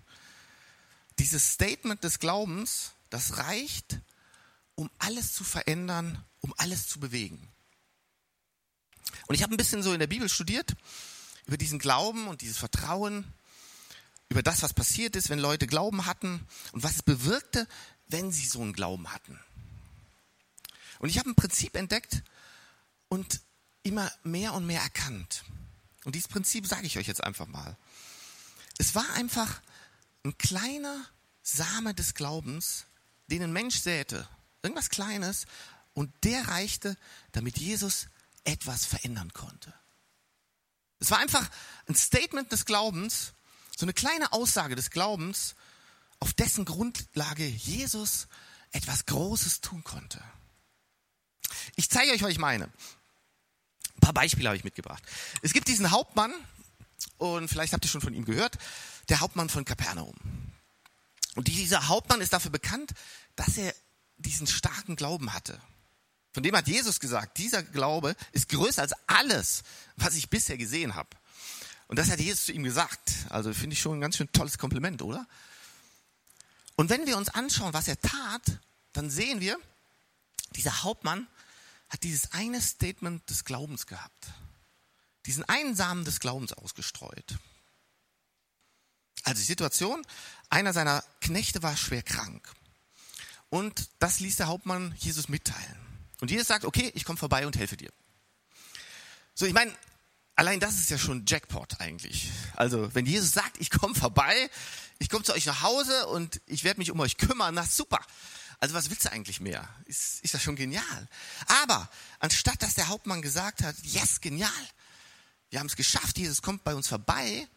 Dieses 1.19 1.53
Statement 1.53 2.03
des 2.03 2.19
Glaubens, 2.19 2.93
das 3.09 3.37
reicht, 3.37 3.99
um 4.75 4.89
alles 4.97 5.33
zu 5.33 5.43
verändern, 5.43 6.23
um 6.39 6.53
alles 6.57 6.87
zu 6.87 6.99
bewegen. 6.99 7.47
Und 9.27 9.35
ich 9.35 9.43
habe 9.43 9.53
ein 9.53 9.57
bisschen 9.57 9.83
so 9.83 9.93
in 9.93 9.99
der 9.99 10.07
Bibel 10.07 10.29
studiert 10.29 10.73
über 11.45 11.57
diesen 11.57 11.79
Glauben 11.79 12.27
und 12.27 12.41
dieses 12.41 12.57
Vertrauen, 12.57 13.25
über 14.29 14.41
das, 14.41 14.61
was 14.63 14.73
passiert 14.73 15.15
ist, 15.15 15.29
wenn 15.29 15.39
Leute 15.39 15.67
Glauben 15.67 16.05
hatten 16.05 16.47
und 16.71 16.83
was 16.83 16.95
es 16.95 17.03
bewirkte, 17.03 17.67
wenn 18.07 18.31
sie 18.31 18.45
so 18.45 18.61
einen 18.61 18.73
Glauben 18.73 19.11
hatten. 19.11 19.39
Und 20.99 21.09
ich 21.09 21.19
habe 21.19 21.29
ein 21.29 21.35
Prinzip 21.35 21.75
entdeckt 21.75 22.23
und 23.09 23.41
immer 23.83 24.11
mehr 24.23 24.53
und 24.53 24.65
mehr 24.65 24.81
erkannt. 24.81 25.43
Und 26.03 26.15
dieses 26.15 26.27
Prinzip 26.27 26.67
sage 26.67 26.87
ich 26.87 26.97
euch 26.97 27.07
jetzt 27.07 27.23
einfach 27.23 27.47
mal. 27.47 27.77
Es 28.77 28.95
war 28.95 29.13
einfach 29.13 29.61
ein 30.23 30.37
kleiner 30.37 31.05
Same 31.43 31.93
des 31.93 32.13
Glaubens, 32.13 32.85
den 33.27 33.43
ein 33.43 33.53
Mensch 33.53 33.79
säte. 33.79 34.27
Irgendwas 34.63 34.89
Kleines. 34.89 35.45
Und 35.93 36.11
der 36.23 36.47
reichte, 36.47 36.97
damit 37.31 37.57
Jesus 37.57 38.07
etwas 38.43 38.85
verändern 38.85 39.33
konnte. 39.33 39.73
Es 40.99 41.11
war 41.11 41.19
einfach 41.19 41.49
ein 41.87 41.95
Statement 41.95 42.51
des 42.51 42.65
Glaubens, 42.65 43.33
so 43.75 43.85
eine 43.85 43.93
kleine 43.93 44.31
Aussage 44.33 44.75
des 44.75 44.91
Glaubens, 44.91 45.55
auf 46.19 46.33
dessen 46.33 46.65
Grundlage 46.65 47.45
Jesus 47.45 48.27
etwas 48.71 49.05
Großes 49.07 49.61
tun 49.61 49.83
konnte. 49.83 50.23
Ich 51.75 51.89
zeige 51.89 52.11
euch, 52.11 52.21
was 52.21 52.31
ich 52.31 52.37
meine. 52.37 52.69
Ein 54.01 54.05
paar 54.07 54.13
Beispiele 54.13 54.49
habe 54.49 54.57
ich 54.57 54.63
mitgebracht. 54.63 55.03
Es 55.43 55.53
gibt 55.53 55.67
diesen 55.67 55.91
Hauptmann, 55.91 56.33
und 57.19 57.47
vielleicht 57.47 57.73
habt 57.73 57.85
ihr 57.85 57.89
schon 57.89 58.01
von 58.01 58.15
ihm 58.15 58.25
gehört, 58.25 58.57
der 59.09 59.19
Hauptmann 59.19 59.47
von 59.47 59.63
Kapernaum. 59.63 60.15
Und 61.35 61.47
dieser 61.47 61.87
Hauptmann 61.87 62.19
ist 62.19 62.33
dafür 62.33 62.49
bekannt, 62.49 62.93
dass 63.35 63.57
er 63.57 63.73
diesen 64.17 64.47
starken 64.47 64.95
Glauben 64.95 65.33
hatte. 65.33 65.61
Von 66.33 66.41
dem 66.41 66.55
hat 66.55 66.67
Jesus 66.67 66.99
gesagt, 66.99 67.37
dieser 67.37 67.61
Glaube 67.61 68.15
ist 68.31 68.49
größer 68.49 68.81
als 68.81 68.93
alles, 69.05 69.63
was 69.97 70.15
ich 70.15 70.29
bisher 70.29 70.57
gesehen 70.57 70.95
habe. 70.95 71.09
Und 71.87 71.99
das 71.99 72.09
hat 72.09 72.19
Jesus 72.19 72.45
zu 72.45 72.53
ihm 72.53 72.63
gesagt. 72.63 73.11
Also 73.29 73.53
finde 73.53 73.73
ich 73.73 73.81
schon 73.81 73.97
ein 73.97 74.01
ganz 74.01 74.17
schön 74.17 74.31
tolles 74.31 74.57
Kompliment, 74.57 75.01
oder? 75.01 75.27
Und 76.75 76.89
wenn 76.89 77.05
wir 77.05 77.17
uns 77.17 77.29
anschauen, 77.29 77.73
was 77.73 77.87
er 77.87 77.99
tat, 77.99 78.59
dann 78.93 79.11
sehen 79.11 79.41
wir, 79.41 79.59
dieser 80.55 80.83
Hauptmann 80.83 81.27
hat 81.91 82.03
dieses 82.03 82.31
eine 82.31 82.61
Statement 82.61 83.29
des 83.29 83.43
Glaubens 83.43 83.85
gehabt. 83.85 84.31
Diesen 85.25 85.43
einen 85.43 85.75
Samen 85.75 86.05
des 86.05 86.21
Glaubens 86.21 86.53
ausgestreut. 86.53 87.37
Also 89.23 89.39
die 89.39 89.45
Situation, 89.45 90.01
einer 90.49 90.73
seiner 90.73 91.03
Knechte 91.19 91.61
war 91.61 91.75
schwer 91.75 92.01
krank. 92.01 92.49
Und 93.49 93.89
das 93.99 94.21
ließ 94.21 94.37
der 94.37 94.47
Hauptmann 94.47 94.95
Jesus 94.97 95.27
mitteilen. 95.27 95.77
Und 96.21 96.31
Jesus 96.31 96.47
sagt, 96.47 96.63
okay, 96.63 96.91
ich 96.95 97.03
komme 97.03 97.17
vorbei 97.17 97.45
und 97.45 97.57
helfe 97.57 97.75
dir. 97.75 97.91
So, 99.35 99.45
ich 99.45 99.53
meine, 99.53 99.75
allein 100.35 100.61
das 100.61 100.75
ist 100.75 100.89
ja 100.89 100.97
schon 100.97 101.25
Jackpot 101.27 101.81
eigentlich. 101.81 102.31
Also, 102.55 102.95
wenn 102.95 103.05
Jesus 103.05 103.33
sagt, 103.33 103.59
ich 103.59 103.69
komme 103.69 103.95
vorbei, 103.95 104.49
ich 104.99 105.09
komme 105.09 105.23
zu 105.23 105.33
euch 105.33 105.45
nach 105.45 105.61
Hause 105.61 106.07
und 106.07 106.41
ich 106.45 106.63
werde 106.63 106.79
mich 106.79 106.91
um 106.91 106.99
euch 107.01 107.17
kümmern, 107.17 107.53
na 107.53 107.65
super. 107.65 107.99
Also 108.61 108.75
was 108.75 108.91
willst 108.91 109.05
du 109.05 109.11
eigentlich 109.11 109.41
mehr? 109.41 109.67
Ist, 109.85 110.23
ist 110.23 110.35
das 110.35 110.43
schon 110.43 110.55
genial? 110.55 111.07
Aber 111.47 111.89
anstatt 112.19 112.61
dass 112.61 112.75
der 112.75 112.87
Hauptmann 112.87 113.23
gesagt 113.23 113.63
hat, 113.63 113.75
yes, 113.81 114.21
genial, 114.21 114.49
wir 115.49 115.59
haben 115.59 115.67
es 115.67 115.75
geschafft, 115.75 116.17
Jesus 116.19 116.43
kommt 116.43 116.63
bei 116.63 116.75
uns 116.75 116.87
vorbei, 116.87 117.47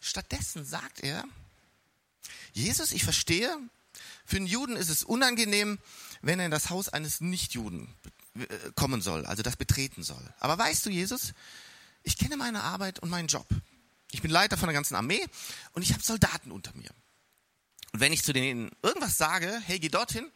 stattdessen 0.00 0.64
sagt 0.64 1.00
er, 1.00 1.24
Jesus, 2.52 2.92
ich 2.92 3.02
verstehe, 3.02 3.58
für 4.24 4.36
einen 4.36 4.46
Juden 4.46 4.76
ist 4.76 4.88
es 4.88 5.02
unangenehm, 5.02 5.80
wenn 6.22 6.38
er 6.38 6.46
in 6.46 6.52
das 6.52 6.70
Haus 6.70 6.88
eines 6.88 7.20
Nichtjuden 7.20 7.92
äh, 8.34 8.46
kommen 8.76 9.02
soll, 9.02 9.26
also 9.26 9.42
das 9.42 9.56
betreten 9.56 10.04
soll. 10.04 10.32
Aber 10.38 10.56
weißt 10.56 10.86
du, 10.86 10.90
Jesus, 10.90 11.34
ich 12.04 12.16
kenne 12.16 12.36
meine 12.36 12.62
Arbeit 12.62 13.00
und 13.00 13.10
meinen 13.10 13.26
Job. 13.26 13.48
Ich 14.12 14.22
bin 14.22 14.30
Leiter 14.30 14.56
von 14.56 14.68
der 14.68 14.74
ganzen 14.74 14.94
Armee 14.94 15.26
und 15.72 15.82
ich 15.82 15.92
habe 15.92 16.04
Soldaten 16.04 16.52
unter 16.52 16.72
mir. 16.74 16.90
Und 17.92 18.00
wenn 18.00 18.12
ich 18.12 18.22
zu 18.22 18.32
denen 18.32 18.70
irgendwas 18.82 19.16
sage, 19.16 19.60
hey, 19.64 19.78
geh 19.78 19.88
dorthin, 19.88 20.30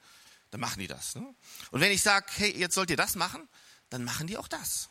dann 0.51 0.61
machen 0.61 0.81
die 0.81 0.87
das. 0.87 1.15
Ne? 1.15 1.35
Und 1.71 1.81
wenn 1.81 1.93
ich 1.93 2.03
sage, 2.03 2.27
hey, 2.37 2.57
jetzt 2.57 2.75
sollt 2.75 2.91
ihr 2.91 2.97
das 2.97 3.15
machen, 3.15 3.49
dann 3.89 4.05
machen 4.05 4.27
die 4.27 4.37
auch 4.37 4.49
das. 4.49 4.89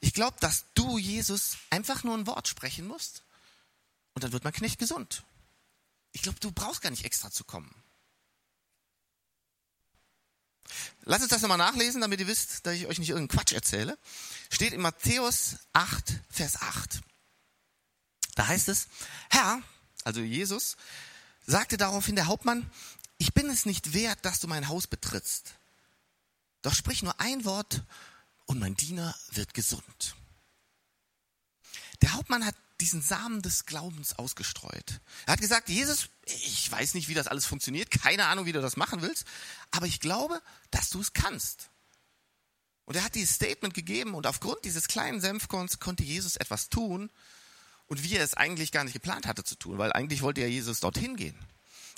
Ich 0.00 0.14
glaube, 0.14 0.36
dass 0.40 0.64
du, 0.74 0.98
Jesus, 0.98 1.58
einfach 1.70 2.02
nur 2.02 2.16
ein 2.16 2.26
Wort 2.26 2.48
sprechen 2.48 2.86
musst 2.86 3.22
und 4.14 4.24
dann 4.24 4.32
wird 4.32 4.44
mein 4.44 4.52
Knecht 4.52 4.78
gesund. 4.78 5.24
Ich 6.12 6.22
glaube, 6.22 6.40
du 6.40 6.50
brauchst 6.50 6.82
gar 6.82 6.90
nicht 6.90 7.04
extra 7.04 7.30
zu 7.30 7.44
kommen. 7.44 7.72
Lass 11.02 11.22
uns 11.22 11.30
das 11.30 11.42
nochmal 11.42 11.58
nachlesen, 11.58 12.00
damit 12.00 12.20
ihr 12.20 12.26
wisst, 12.26 12.66
dass 12.66 12.74
ich 12.74 12.86
euch 12.86 12.98
nicht 12.98 13.10
irgendeinen 13.10 13.38
Quatsch 13.38 13.52
erzähle. 13.52 13.98
Steht 14.50 14.72
in 14.72 14.80
Matthäus 14.80 15.56
8, 15.72 16.20
Vers 16.30 16.60
8. 16.60 17.00
Da 18.34 18.46
heißt 18.46 18.68
es, 18.68 18.88
Herr, 19.30 19.62
also 20.04 20.20
Jesus, 20.20 20.76
sagte 21.46 21.76
daraufhin 21.76 22.16
der 22.16 22.26
Hauptmann, 22.26 22.70
ich 23.22 23.34
bin 23.34 23.48
es 23.50 23.66
nicht 23.66 23.94
wert, 23.94 24.18
dass 24.24 24.40
du 24.40 24.48
mein 24.48 24.66
Haus 24.66 24.88
betrittst. 24.88 25.54
Doch 26.62 26.74
sprich 26.74 27.04
nur 27.04 27.20
ein 27.20 27.44
Wort 27.44 27.84
und 28.46 28.58
mein 28.58 28.74
Diener 28.74 29.14
wird 29.30 29.54
gesund. 29.54 30.16
Der 32.02 32.14
Hauptmann 32.14 32.44
hat 32.44 32.56
diesen 32.80 33.00
Samen 33.00 33.40
des 33.40 33.64
Glaubens 33.64 34.18
ausgestreut. 34.18 35.00
Er 35.26 35.34
hat 35.34 35.40
gesagt, 35.40 35.68
Jesus, 35.68 36.08
ich 36.26 36.68
weiß 36.68 36.94
nicht, 36.94 37.06
wie 37.06 37.14
das 37.14 37.28
alles 37.28 37.46
funktioniert, 37.46 37.92
keine 37.92 38.26
Ahnung, 38.26 38.44
wie 38.44 38.52
du 38.52 38.60
das 38.60 38.76
machen 38.76 39.02
willst, 39.02 39.24
aber 39.70 39.86
ich 39.86 40.00
glaube, 40.00 40.42
dass 40.72 40.90
du 40.90 41.00
es 41.00 41.12
kannst. 41.12 41.70
Und 42.86 42.96
er 42.96 43.04
hat 43.04 43.14
dieses 43.14 43.36
Statement 43.36 43.72
gegeben 43.72 44.14
und 44.14 44.26
aufgrund 44.26 44.64
dieses 44.64 44.88
kleinen 44.88 45.20
Senfkorns 45.20 45.78
konnte 45.78 46.02
Jesus 46.02 46.34
etwas 46.34 46.70
tun 46.70 47.08
und 47.86 48.02
wie 48.02 48.16
er 48.16 48.24
es 48.24 48.34
eigentlich 48.34 48.72
gar 48.72 48.82
nicht 48.82 48.94
geplant 48.94 49.28
hatte 49.28 49.44
zu 49.44 49.54
tun, 49.54 49.78
weil 49.78 49.92
eigentlich 49.92 50.22
wollte 50.22 50.40
ja 50.40 50.48
Jesus 50.48 50.80
dorthin 50.80 51.14
gehen. 51.14 51.38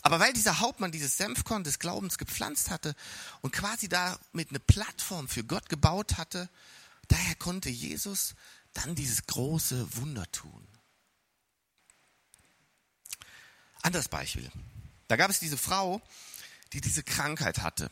Aber 0.04 0.20
weil 0.20 0.34
dieser 0.34 0.60
Hauptmann 0.60 0.92
dieses 0.92 1.16
Senfkorn 1.16 1.64
des 1.64 1.78
Glaubens 1.78 2.18
gepflanzt 2.18 2.70
hatte 2.70 2.94
und 3.40 3.52
quasi 3.52 3.88
damit 3.88 4.50
eine 4.50 4.60
Plattform 4.60 5.28
für 5.28 5.44
Gott 5.44 5.70
gebaut 5.70 6.18
hatte, 6.18 6.50
daher 7.08 7.34
konnte 7.36 7.70
Jesus 7.70 8.34
dann 8.74 8.94
dieses 8.94 9.26
große 9.26 9.96
Wunder 9.96 10.30
tun. 10.30 10.68
Anderes 13.80 14.08
Beispiel. 14.08 14.50
Da 15.08 15.16
gab 15.16 15.30
es 15.30 15.40
diese 15.40 15.56
Frau, 15.56 16.02
die 16.74 16.82
diese 16.82 17.02
Krankheit 17.02 17.62
hatte. 17.62 17.90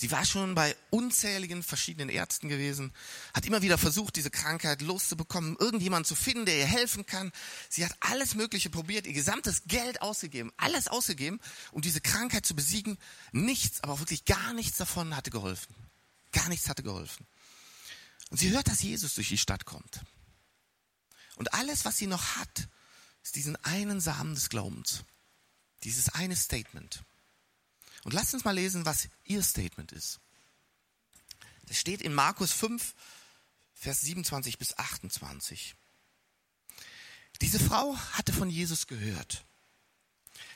Sie 0.00 0.10
war 0.10 0.24
schon 0.24 0.54
bei 0.54 0.74
unzähligen 0.88 1.62
verschiedenen 1.62 2.08
Ärzten 2.08 2.48
gewesen, 2.48 2.90
hat 3.34 3.44
immer 3.44 3.60
wieder 3.60 3.76
versucht, 3.76 4.16
diese 4.16 4.30
Krankheit 4.30 4.80
loszubekommen, 4.80 5.58
irgendjemanden 5.58 6.06
zu 6.06 6.14
finden, 6.14 6.46
der 6.46 6.56
ihr 6.56 6.66
helfen 6.66 7.04
kann. 7.04 7.32
Sie 7.68 7.84
hat 7.84 7.94
alles 8.00 8.34
Mögliche 8.34 8.70
probiert, 8.70 9.06
ihr 9.06 9.12
gesamtes 9.12 9.64
Geld 9.66 10.00
ausgegeben, 10.00 10.52
alles 10.56 10.88
ausgegeben, 10.88 11.38
um 11.70 11.82
diese 11.82 12.00
Krankheit 12.00 12.46
zu 12.46 12.56
besiegen. 12.56 12.96
Nichts, 13.32 13.82
aber 13.82 13.92
auch 13.92 13.98
wirklich 13.98 14.24
gar 14.24 14.54
nichts 14.54 14.78
davon 14.78 15.14
hatte 15.14 15.30
geholfen. 15.30 15.74
Gar 16.32 16.48
nichts 16.48 16.70
hatte 16.70 16.82
geholfen. 16.82 17.26
Und 18.30 18.40
sie 18.40 18.52
hört, 18.52 18.68
dass 18.68 18.80
Jesus 18.80 19.12
durch 19.12 19.28
die 19.28 19.36
Stadt 19.36 19.66
kommt. 19.66 20.00
Und 21.36 21.52
alles, 21.52 21.84
was 21.84 21.98
sie 21.98 22.06
noch 22.06 22.36
hat, 22.36 22.68
ist 23.22 23.36
diesen 23.36 23.56
einen 23.66 24.00
Samen 24.00 24.34
des 24.34 24.48
Glaubens. 24.48 25.04
Dieses 25.84 26.08
eine 26.08 26.36
Statement. 26.36 27.02
Und 28.04 28.12
lasst 28.12 28.34
uns 28.34 28.44
mal 28.44 28.54
lesen, 28.54 28.86
was 28.86 29.08
ihr 29.24 29.42
Statement 29.42 29.92
ist. 29.92 30.20
Das 31.66 31.78
steht 31.78 32.02
in 32.02 32.14
Markus 32.14 32.52
5, 32.52 32.94
Vers 33.74 34.00
27 34.00 34.58
bis 34.58 34.76
28. 34.76 35.74
Diese 37.40 37.58
Frau 37.58 37.96
hatte 38.12 38.32
von 38.32 38.50
Jesus 38.50 38.86
gehört. 38.86 39.44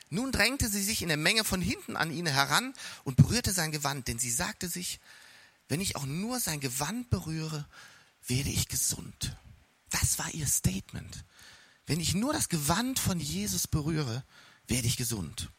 Nun 0.09 0.31
drängte 0.31 0.69
sie 0.69 0.83
sich 0.83 1.01
in 1.01 1.07
der 1.07 1.17
Menge 1.17 1.43
von 1.43 1.61
hinten 1.61 1.95
an 1.95 2.11
ihn 2.11 2.27
heran 2.27 2.73
und 3.03 3.17
berührte 3.17 3.51
sein 3.51 3.71
Gewand, 3.71 4.07
denn 4.07 4.19
sie 4.19 4.29
sagte 4.29 4.67
sich, 4.67 4.99
wenn 5.67 5.81
ich 5.81 5.95
auch 5.95 6.05
nur 6.05 6.39
sein 6.39 6.59
Gewand 6.59 7.09
berühre, 7.09 7.67
werde 8.27 8.49
ich 8.49 8.67
gesund. 8.67 9.35
Das 9.89 10.19
war 10.19 10.31
ihr 10.33 10.47
Statement. 10.47 11.25
Wenn 11.87 11.99
ich 11.99 12.13
nur 12.13 12.33
das 12.33 12.49
Gewand 12.49 12.99
von 12.99 13.19
Jesus 13.19 13.67
berühre, 13.67 14.23
werde 14.67 14.87
ich 14.87 14.97
gesund. 14.97 15.51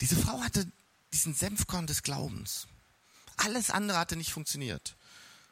Diese 0.00 0.16
Frau 0.16 0.40
hatte 0.40 0.66
diesen 1.12 1.34
Senfkorn 1.34 1.86
des 1.86 2.02
Glaubens. 2.02 2.66
Alles 3.36 3.70
andere 3.70 3.98
hatte 3.98 4.16
nicht 4.16 4.32
funktioniert. 4.32 4.96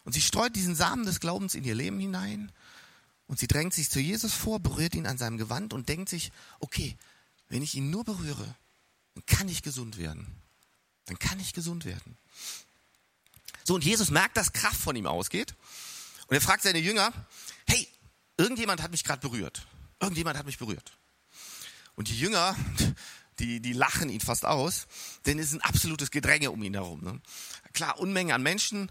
Und 0.05 0.13
sie 0.13 0.21
streut 0.21 0.55
diesen 0.55 0.75
Samen 0.75 1.05
des 1.05 1.21
Glaubens 1.21 1.55
in 1.55 1.65
ihr 1.65 1.75
Leben 1.75 1.99
hinein 1.99 2.53
und 3.27 3.39
sie 3.39 3.49
drängt 3.49 3.75
sich 3.75 3.91
zu 3.91 3.99
Jesus 3.99 4.33
vor, 4.33 4.61
berührt 4.61 4.95
ihn 4.95 5.07
an 5.07 5.19
seinem 5.19 5.37
Gewand 5.37 5.73
und 5.73 5.89
denkt 5.89 6.09
sich, 6.09 6.31
okay, 6.61 6.97
wenn 7.49 7.63
ich 7.63 7.75
ihn 7.75 7.91
nur 7.91 8.05
berühre, 8.05 8.55
dann 9.15 9.27
kann 9.27 9.49
ich 9.49 9.63
gesund 9.63 9.97
werden. 9.97 10.27
Dann 11.07 11.19
kann 11.19 11.41
ich 11.41 11.53
gesund 11.53 11.85
werden. 11.85 12.17
So, 13.65 13.75
und 13.75 13.85
Jesus 13.85 14.11
merkt, 14.11 14.37
dass 14.37 14.53
Kraft 14.53 14.81
von 14.81 14.95
ihm 14.95 15.07
ausgeht. 15.07 15.55
Und 16.29 16.35
er 16.35 16.41
fragt 16.41 16.63
seine 16.63 16.79
Jünger, 16.79 17.13
hey, 17.67 17.89
irgendjemand 18.37 18.83
hat 18.83 18.91
mich 18.91 19.05
gerade 19.05 19.21
berührt. 19.21 19.67
Irgendjemand 20.01 20.39
hat 20.39 20.47
mich 20.47 20.59
berührt. 20.59 20.93
Und 21.95 22.09
die 22.09 22.19
Jünger, 22.19 22.55
die, 23.39 23.61
die 23.61 23.73
lachen 23.73 24.09
ihn 24.09 24.21
fast 24.21 24.45
aus, 24.45 24.87
denn 25.27 25.39
es 25.39 25.47
ist 25.47 25.55
ein 25.55 25.61
absolutes 25.63 26.11
Gedränge 26.11 26.51
um 26.51 26.63
ihn 26.63 26.75
herum. 26.75 27.03
Ne? 27.03 27.21
Klar, 27.73 27.99
Unmengen 27.99 28.35
an 28.35 28.43
Menschen 28.43 28.91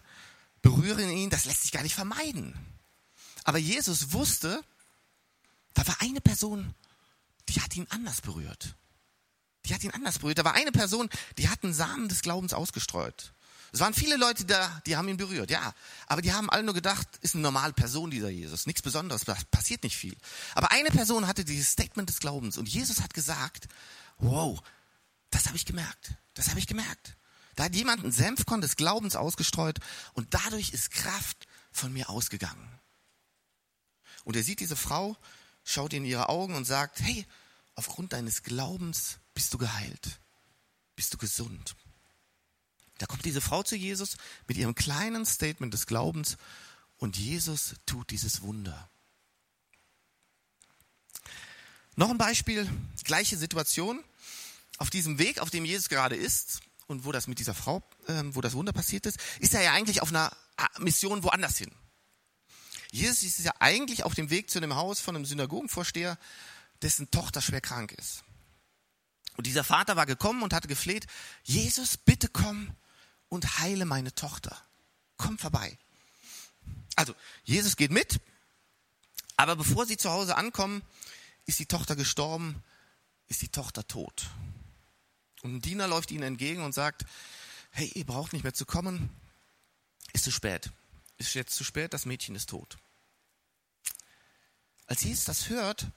berühren 0.62 1.10
ihn, 1.10 1.30
das 1.30 1.46
lässt 1.46 1.64
sich 1.64 1.72
gar 1.72 1.84
nicht 1.84 1.96
vermeiden. 1.96 2.54
Aber 3.44 3.58
Jesus 3.58 4.12
wusste, 4.12 4.64
da 5.74 5.86
war 5.88 5.96
eine 6.00 6.22
Person, 6.22 6.74
die 7.50 7.62
hat 7.62 7.76
ihn 7.76 7.88
anders 7.90 8.22
berührt. 8.22 8.76
Die 9.66 9.74
hat 9.74 9.84
ihn 9.84 9.92
anders 9.92 10.20
berührt. 10.20 10.38
Da 10.38 10.46
war 10.46 10.54
eine 10.54 10.72
Person, 10.72 11.10
die 11.38 11.50
hat 11.50 11.64
einen 11.64 11.74
Samen 11.74 12.08
des 12.08 12.22
Glaubens 12.22 12.54
ausgestreut. 12.54 13.34
Es 13.76 13.82
waren 13.82 13.94
viele 13.94 14.16
Leute 14.16 14.46
da, 14.46 14.82
die 14.86 14.96
haben 14.96 15.10
ihn 15.10 15.18
berührt, 15.18 15.52
ja. 15.52 15.74
Aber 16.08 16.22
die 16.22 16.32
haben 16.32 16.50
alle 16.50 16.64
nur 16.64 16.74
gedacht, 16.74 17.08
ist 17.22 17.36
eine 17.36 17.42
normale 17.42 17.74
Person 17.74 18.10
dieser 18.10 18.30
Jesus. 18.30 18.68
Nichts 18.68 18.82
Besonderes, 18.82 19.26
passiert 19.26 19.84
nicht 19.84 19.98
viel. 19.98 20.16
Aber 20.54 20.72
eine 20.72 20.92
Person 20.92 21.28
hatte 21.28 21.44
dieses 21.44 21.72
Statement 21.72 22.08
des 22.08 22.20
Glaubens 22.20 22.58
und 22.58 22.70
Jesus 22.70 23.02
hat 23.02 23.14
gesagt, 23.14 23.68
wow, 24.18 24.62
das 25.30 25.48
habe 25.48 25.58
ich 25.58 25.66
gemerkt. 25.66 26.16
Das 26.34 26.50
habe 26.50 26.60
ich 26.60 26.68
gemerkt. 26.68 27.18
Da 27.56 27.66
hat 27.66 27.76
jemand 27.76 28.04
ein 28.04 28.12
Senfkorn 28.12 28.62
des 28.62 28.76
Glaubens 28.76 29.16
ausgestreut 29.16 29.80
und 30.14 30.34
dadurch 30.34 30.72
ist 30.72 30.92
Kraft 30.92 31.48
von 31.72 31.92
mir 31.94 32.10
ausgegangen. 32.10 32.70
Und 34.26 34.36
er 34.36 34.44
sieht 34.44 34.60
diese 34.60 34.76
Frau, 34.76 35.16
schaut 35.64 35.94
in 35.94 36.06
ihre 36.06 36.30
Augen 36.30 36.56
und 36.56 36.66
sagt, 36.66 37.00
hey, 37.02 37.26
aufgrund 37.76 38.14
deines 38.14 38.44
Glaubens 38.44 39.20
bist 39.34 39.54
du 39.54 39.58
geheilt, 39.58 40.20
bist 40.96 41.14
du 41.14 41.18
gesund. 41.18 41.76
Da 42.98 43.06
kommt 43.06 43.26
diese 43.26 43.42
Frau 43.42 43.64
zu 43.64 43.76
Jesus 43.76 44.18
mit 44.48 44.58
ihrem 44.58 44.76
kleinen 44.76 45.26
Statement 45.26 45.74
des 45.74 45.86
Glaubens 45.86 46.38
und 46.98 47.18
Jesus 47.18 47.76
tut 47.86 48.10
dieses 48.12 48.42
Wunder. 48.42 48.90
Noch 51.96 52.10
ein 52.10 52.18
Beispiel, 52.18 52.70
gleiche 53.06 53.38
Situation. 53.38 54.04
Auf 54.78 54.90
diesem 54.90 55.18
Weg, 55.18 55.40
auf 55.40 55.50
dem 55.50 55.64
Jesus 55.64 55.88
gerade 55.88 56.18
ist 56.18 56.60
und 56.88 57.06
wo 57.06 57.14
das 57.14 57.28
mit 57.28 57.40
dieser 57.40 57.54
Frau, 57.54 57.82
äh, 58.08 58.24
wo 58.26 58.42
das 58.42 58.54
Wunder 58.54 58.74
passiert 58.74 59.06
ist, 59.06 59.18
ist 59.40 59.54
er 59.54 59.62
ja 59.62 59.72
eigentlich 59.72 60.02
auf 60.02 60.10
einer 60.10 60.36
Mission 60.80 61.24
woanders 61.24 61.58
hin. 61.58 61.72
Jesus 62.92 63.24
ist 63.24 63.40
ja 63.40 63.54
eigentlich 63.60 64.04
auf 64.04 64.16
dem 64.16 64.30
Weg 64.30 64.50
zu 64.50 64.60
einem 64.60 64.76
Haus 64.76 65.00
von 65.00 65.16
einem 65.16 65.26
Synagogenvorsteher, 65.26 66.18
dessen 66.82 67.10
Tochter 67.12 67.42
schwer 67.42 67.62
krank 67.62 67.94
ist. 67.94 68.24
Und 69.38 69.48
dieser 69.48 69.64
Vater 69.64 69.96
war 69.96 70.06
gekommen 70.06 70.44
und 70.44 70.54
hatte 70.54 70.68
gefleht, 70.68 71.08
Jesus, 71.44 71.98
bitte 71.98 72.28
komm 72.28 72.74
und 73.30 73.60
heile 73.60 73.86
meine 73.86 74.14
Tochter. 74.14 74.58
Komm 75.18 75.38
vorbei. 75.38 75.78
Also, 76.96 77.16
Jesus 77.44 77.76
geht 77.76 77.92
mit, 77.92 78.20
aber 79.38 79.56
bevor 79.56 79.86
sie 79.86 79.98
zu 79.98 80.12
Hause 80.12 80.38
ankommen, 80.38 80.82
ist 81.46 81.60
die 81.60 81.66
Tochter 81.66 81.96
gestorben, 81.96 82.64
ist 83.28 83.42
die 83.42 83.50
Tochter 83.50 83.88
tot. 83.88 84.28
Und 85.42 85.56
ein 85.56 85.62
Diener 85.62 85.88
läuft 85.88 86.12
ihnen 86.12 86.24
entgegen 86.24 86.64
und 86.64 86.74
sagt, 86.74 87.06
hey, 87.72 87.92
ihr 87.94 88.06
braucht 88.06 88.34
nicht 88.34 88.44
mehr 88.44 88.54
zu 88.54 88.66
kommen, 88.66 89.10
ist 90.14 90.24
zu 90.24 90.32
spät. 90.32 90.72
Ist 91.18 91.34
jetzt 91.34 91.56
zu 91.56 91.64
spät, 91.64 91.94
das 91.94 92.06
Mädchen 92.06 92.36
ist 92.36 92.50
tot. 92.50 92.78
Als 94.88 95.04
Jesus 95.04 95.26
das 95.26 95.50
hört, 95.50 95.88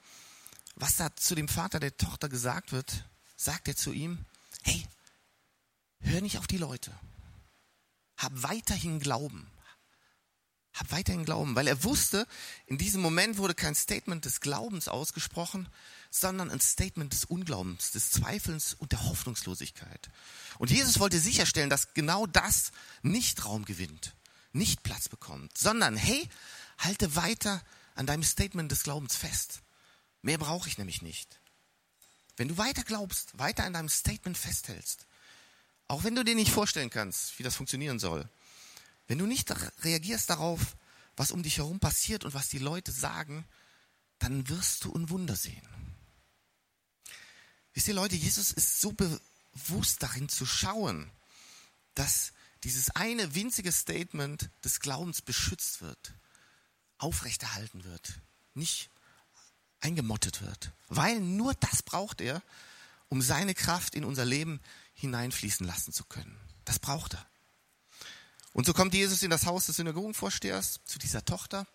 was 0.75 0.97
da 0.97 1.15
zu 1.15 1.35
dem 1.35 1.47
Vater 1.47 1.79
der 1.79 1.97
Tochter 1.97 2.29
gesagt 2.29 2.71
wird, 2.71 3.05
sagt 3.35 3.67
er 3.67 3.75
zu 3.75 3.91
ihm, 3.91 4.25
hey, 4.63 4.85
hör 5.99 6.21
nicht 6.21 6.37
auf 6.37 6.47
die 6.47 6.57
Leute. 6.57 6.93
Hab 8.17 8.31
weiterhin 8.43 8.99
Glauben. 8.99 9.49
Hab 10.79 10.91
weiterhin 10.91 11.25
Glauben, 11.25 11.55
weil 11.55 11.67
er 11.67 11.83
wusste, 11.83 12.25
in 12.65 12.77
diesem 12.77 13.01
Moment 13.01 13.37
wurde 13.37 13.53
kein 13.53 13.75
Statement 13.75 14.23
des 14.23 14.39
Glaubens 14.39 14.87
ausgesprochen, 14.87 15.67
sondern 16.09 16.49
ein 16.49 16.61
Statement 16.61 17.11
des 17.11 17.25
Unglaubens, 17.25 17.91
des 17.91 18.11
Zweifelns 18.11 18.75
und 18.75 18.93
der 18.93 19.03
Hoffnungslosigkeit. 19.03 20.09
Und 20.57 20.71
Jesus 20.71 21.01
wollte 21.01 21.19
sicherstellen, 21.19 21.69
dass 21.69 21.93
genau 21.93 22.25
das 22.27 22.71
nicht 23.01 23.43
Raum 23.43 23.65
gewinnt, 23.65 24.15
nicht 24.53 24.81
Platz 24.81 25.09
bekommt, 25.09 25.57
sondern 25.57 25.97
hey, 25.97 26.29
halte 26.77 27.13
weiter 27.17 27.61
an 27.95 28.05
deinem 28.05 28.23
Statement 28.23 28.71
des 28.71 28.83
Glaubens 28.83 29.17
fest. 29.17 29.61
Mehr 30.21 30.37
brauche 30.37 30.69
ich 30.69 30.77
nämlich 30.77 31.01
nicht. 31.01 31.41
Wenn 32.37 32.47
du 32.47 32.57
weiter 32.57 32.83
glaubst, 32.83 33.37
weiter 33.37 33.65
an 33.65 33.73
deinem 33.73 33.89
Statement 33.89 34.37
festhältst, 34.37 35.07
auch 35.89 36.05
wenn 36.05 36.15
du 36.15 36.23
dir 36.23 36.35
nicht 36.35 36.51
vorstellen 36.51 36.89
kannst, 36.89 37.37
wie 37.37 37.43
das 37.43 37.55
funktionieren 37.55 37.99
soll, 37.99 38.29
wenn 39.09 39.17
du 39.17 39.25
nicht 39.25 39.51
reagierst 39.83 40.29
darauf, 40.29 40.77
was 41.17 41.31
um 41.31 41.41
dich 41.41 41.57
herum 41.57 41.79
passiert 41.79 42.23
und 42.23 42.35
was 42.35 42.47
die 42.47 42.59
Leute 42.59 42.91
sagen, 42.91 43.43
dann 44.19 44.47
wirst 44.49 44.85
du 44.85 44.93
ein 44.93 45.09
Wunder 45.09 45.35
sehen. 45.35 45.67
Wisst 47.73 47.87
ihr 47.87 47.95
Leute, 47.95 48.15
Jesus 48.15 48.51
ist 48.51 48.79
so 48.79 48.93
bewusst 48.93 50.03
darin 50.03 50.29
zu 50.29 50.45
schauen, 50.45 51.09
dass 51.95 52.33
dieses 52.63 52.91
eine 52.91 53.33
winzige 53.33 53.71
Statement 53.71 54.51
des 54.63 54.79
Glaubens 54.79 55.23
beschützt 55.23 55.81
wird, 55.81 56.13
aufrechterhalten 56.99 57.85
wird, 57.85 58.21
nicht 58.53 58.91
eingemottet 59.79 60.43
wird. 60.43 60.71
Weil 60.87 61.19
nur 61.19 61.55
das 61.55 61.81
braucht 61.81 62.21
er, 62.21 62.43
um 63.07 63.23
seine 63.23 63.55
Kraft 63.55 63.95
in 63.95 64.05
unser 64.05 64.25
Leben 64.25 64.61
hineinfließen 64.93 65.65
lassen 65.65 65.93
zu 65.93 66.03
können. 66.03 66.39
Das 66.63 66.77
braucht 66.77 67.15
er. 67.15 67.25
Und 68.53 68.65
so 68.65 68.73
kommt 68.73 68.93
Jesus 68.93 69.23
in 69.23 69.29
das 69.29 69.45
Haus 69.45 69.67
des 69.67 69.77
Synagogenvorstehers 69.77 70.79
zu 70.85 70.99
dieser 70.99 71.23
Tochter, 71.23 71.67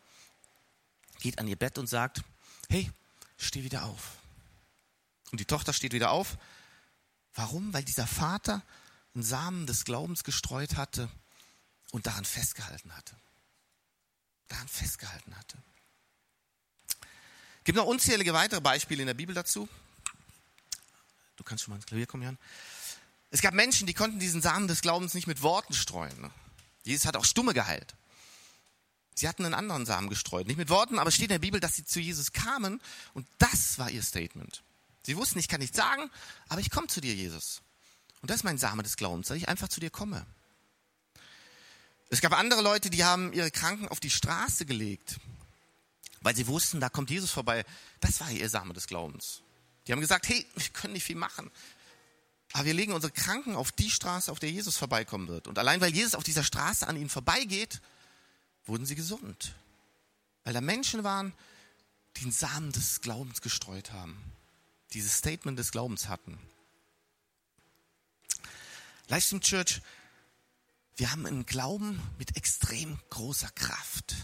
geht 1.21 1.39
an 1.39 1.49
ihr 1.49 1.57
Bett 1.57 1.79
und 1.79 1.87
sagt, 1.87 2.23
hey, 2.69 2.91
steh 3.39 3.63
wieder 3.63 3.85
auf. 3.85 4.19
Und 5.31 5.41
die 5.41 5.47
Tochter 5.47 5.73
steht 5.73 5.93
wieder 5.93 6.11
auf. 6.11 6.37
Warum? 7.35 7.73
Weil 7.73 7.85
dieser 7.85 8.07
Vater 8.07 8.63
einen 9.15 9.25
Samen 9.25 9.67
des 9.67 9.85
Glaubens 9.85 10.25
gestreut 10.25 10.77
hatte 10.77 11.09
und 11.93 12.07
daran 12.07 12.25
festgehalten 12.25 12.95
hatte. 12.97 13.15
Daran 14.49 14.69
festgehalten 14.69 15.37
hatte. 15.37 15.57
Es 17.59 17.65
gibt 17.65 17.77
noch 17.77 17.87
unzählige 17.87 18.35
weitere 18.35 18.61
Beispiele 18.61 19.03
in 19.03 19.07
der 19.07 19.15
Bibel 19.15 19.35
dazu. 19.35 19.69
Du 21.37 21.45
kannst 21.45 21.65
schon 21.65 21.73
mal 21.73 21.77
ins 21.77 21.87
Klavier 21.87 22.07
kommen, 22.07 22.23
Jan. 22.23 22.39
Es 23.31 23.41
gab 23.41 23.55
Menschen, 23.55 23.87
die 23.87 23.95
konnten 23.95 24.19
diesen 24.19 24.43
Samen 24.43 24.69
des 24.69 24.83
Glaubens 24.83 25.15
nicht 25.15 25.27
mit 25.27 25.43
Worten 25.43 25.73
streuen. 25.73 26.31
Jesus 26.85 27.07
hat 27.07 27.17
auch 27.17 27.25
Stumme 27.25 27.55
geheilt. 27.55 27.95
Sie 29.15 29.29
hatten 29.29 29.45
einen 29.45 29.55
anderen 29.55 29.87
Samen 29.87 30.09
gestreut. 30.09 30.47
Nicht 30.47 30.57
mit 30.57 30.69
Worten, 30.69 30.99
aber 30.99 31.09
es 31.09 31.15
steht 31.15 31.27
in 31.27 31.35
der 31.35 31.39
Bibel, 31.39 31.61
dass 31.61 31.77
sie 31.77 31.85
zu 31.85 32.01
Jesus 32.01 32.33
kamen 32.33 32.81
und 33.15 33.27
das 33.39 33.79
war 33.79 33.91
ihr 33.91 34.03
Statement. 34.03 34.63
Sie 35.03 35.17
wussten, 35.17 35.39
ich 35.39 35.49
kann 35.49 35.61
nichts 35.61 35.77
sagen, 35.77 36.11
aber 36.49 36.61
ich 36.61 36.71
komme 36.71 36.87
zu 36.89 37.01
dir, 37.01 37.15
Jesus. 37.15 37.63
Und 38.23 38.31
das 38.31 38.39
ist 38.39 38.45
mein 38.45 38.59
Same 38.59 38.83
des 38.83 38.97
Glaubens, 38.97 39.29
dass 39.29 39.37
ich 39.37 39.49
einfach 39.49 39.69
zu 39.69 39.81
dir 39.81 39.91
komme. 39.91 40.27
Es 42.11 42.21
gab 42.21 42.33
andere 42.33 42.63
Leute, 42.63 42.91
die 42.91 43.05
haben 43.05 43.33
ihre 43.33 43.51
Kranken 43.51 43.89
auf 43.89 44.01
die 44.01 44.11
Straße 44.11 44.67
gelegt 44.67 45.19
weil 46.25 46.35
sie 46.35 46.47
wussten, 46.47 46.81
da 46.81 46.89
kommt 46.89 47.11
Jesus 47.11 47.31
vorbei. 47.31 47.65
Das 48.01 48.19
war 48.21 48.31
ihr 48.31 48.49
Same 48.49 48.73
des 48.73 48.87
Glaubens. 48.87 49.43
Die 49.87 49.93
haben 49.93 50.01
gesagt, 50.01 50.27
hey, 50.27 50.45
wir 50.57 50.69
können 50.71 50.95
nicht 50.95 51.05
viel 51.05 51.17
machen. 51.17 51.51
Aber 52.55 52.67
wir 52.67 52.75
legen 52.75 52.93
unsere 52.93 53.13
Kranken 53.13 53.57
auf 53.57 53.73
die 53.73 53.91
Straße, 53.91 54.31
auf 54.31 54.39
der 54.39 54.49
Jesus 54.49 54.77
vorbeikommen 54.77 55.27
wird. 55.27 55.49
Und 55.49 55.59
allein 55.59 55.81
weil 55.81 55.93
Jesus 55.93 56.15
auf 56.15 56.23
dieser 56.23 56.45
Straße 56.45 56.87
an 56.87 56.97
ihnen 56.97 57.09
vorbeigeht, 57.09 57.81
wurden 58.65 58.87
sie 58.87 58.95
gesund. 58.95 59.57
Weil 60.45 60.55
da 60.55 60.61
Menschen 60.61 61.03
waren, 61.03 61.33
die 62.17 62.23
den 62.23 62.31
Samen 62.31 62.71
des 62.71 63.01
Glaubens 63.01 63.41
gestreut 63.41 63.91
haben. 63.91 64.17
Dieses 64.93 65.19
Statement 65.19 65.59
des 65.59 65.73
Glaubens 65.73 66.07
hatten. 66.07 66.39
Livestream 69.09 69.41
Church, 69.41 69.83
wir 70.95 71.11
haben 71.11 71.27
einen 71.27 71.47
Glauben 71.47 72.01
mit 72.19 72.37
extrem 72.37 73.01
großer 73.11 73.51
Kraft. 73.57 74.15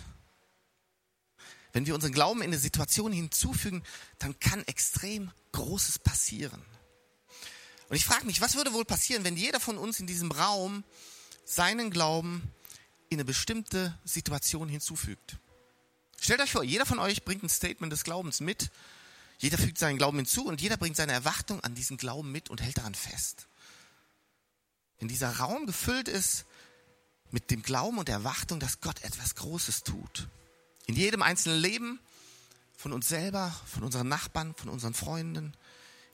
Wenn 1.73 1.85
wir 1.85 1.97
unseren 1.97 2.13
Glauben 2.13 2.43
in 2.43 2.51
eine 2.51 2.59
Situation 2.59 3.11
hinzufügen, 3.11 3.83
dann 4.21 4.39
kann 4.39 4.63
extrem 4.69 5.33
Großes 5.51 5.99
passieren. 5.99 6.65
Und 7.91 7.97
ich 7.97 8.05
frage 8.05 8.25
mich, 8.25 8.41
was 8.41 8.55
würde 8.55 8.73
wohl 8.73 8.85
passieren, 8.85 9.25
wenn 9.25 9.37
jeder 9.37 9.59
von 9.59 9.77
uns 9.77 9.99
in 9.99 10.07
diesem 10.07 10.31
Raum 10.31 10.85
seinen 11.45 11.91
Glauben 11.91 12.41
in 13.09 13.17
eine 13.17 13.25
bestimmte 13.25 13.99
Situation 14.05 14.69
hinzufügt? 14.69 15.39
Stellt 16.21 16.41
euch 16.41 16.53
vor, 16.53 16.63
jeder 16.63 16.87
von 16.87 17.01
euch 17.01 17.25
bringt 17.25 17.43
ein 17.43 17.49
Statement 17.49 17.93
des 17.93 18.05
Glaubens 18.05 18.39
mit, 18.39 18.71
jeder 19.39 19.59
fügt 19.59 19.77
seinen 19.77 19.99
Glauben 19.99 20.19
hinzu 20.19 20.47
und 20.47 20.61
jeder 20.61 20.77
bringt 20.77 20.95
seine 20.95 21.13
Erwartung 21.13 21.65
an 21.65 21.75
diesen 21.75 21.97
Glauben 21.97 22.31
mit 22.31 22.49
und 22.49 22.63
hält 22.63 22.79
daran 22.79 22.95
fest. 22.95 23.49
Wenn 25.01 25.09
dieser 25.09 25.39
Raum 25.39 25.67
gefüllt 25.67 26.07
ist 26.07 26.45
mit 27.33 27.51
dem 27.51 27.63
Glauben 27.63 27.99
und 27.99 28.07
der 28.07 28.17
Erwartung, 28.17 28.61
dass 28.61 28.81
Gott 28.81 29.03
etwas 29.03 29.35
Großes 29.35 29.83
tut, 29.83 30.29
in 30.87 30.95
jedem 30.95 31.23
einzelnen 31.23 31.59
Leben 31.59 31.99
von 32.77 32.93
uns 32.93 33.09
selber, 33.09 33.53
von 33.67 33.83
unseren 33.83 34.07
Nachbarn, 34.07 34.55
von 34.55 34.69
unseren 34.69 34.95
Freunden, 34.95 35.55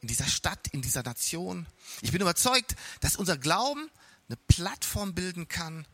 in 0.00 0.09
dieser 0.09 0.26
Stadt, 0.26 0.68
in 0.68 0.82
dieser 0.82 1.02
Nation. 1.02 1.66
Ich 2.00 2.12
bin 2.12 2.20
überzeugt, 2.20 2.76
dass 3.00 3.16
unser 3.16 3.37
Glauben 3.37 3.90
eine 4.28 4.37
Plattform 4.48 5.14
bilden 5.14 5.48
kann, 5.48 5.87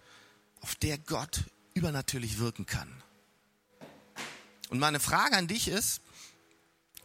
auf 0.60 0.74
der 0.76 0.98
Gott 0.98 1.44
übernatürlich 1.74 2.38
wirken 2.38 2.66
kann. 2.66 3.02
Und 4.70 4.78
meine 4.78 5.00
Frage 5.00 5.36
an 5.36 5.48
dich 5.48 5.68
ist, 5.68 6.00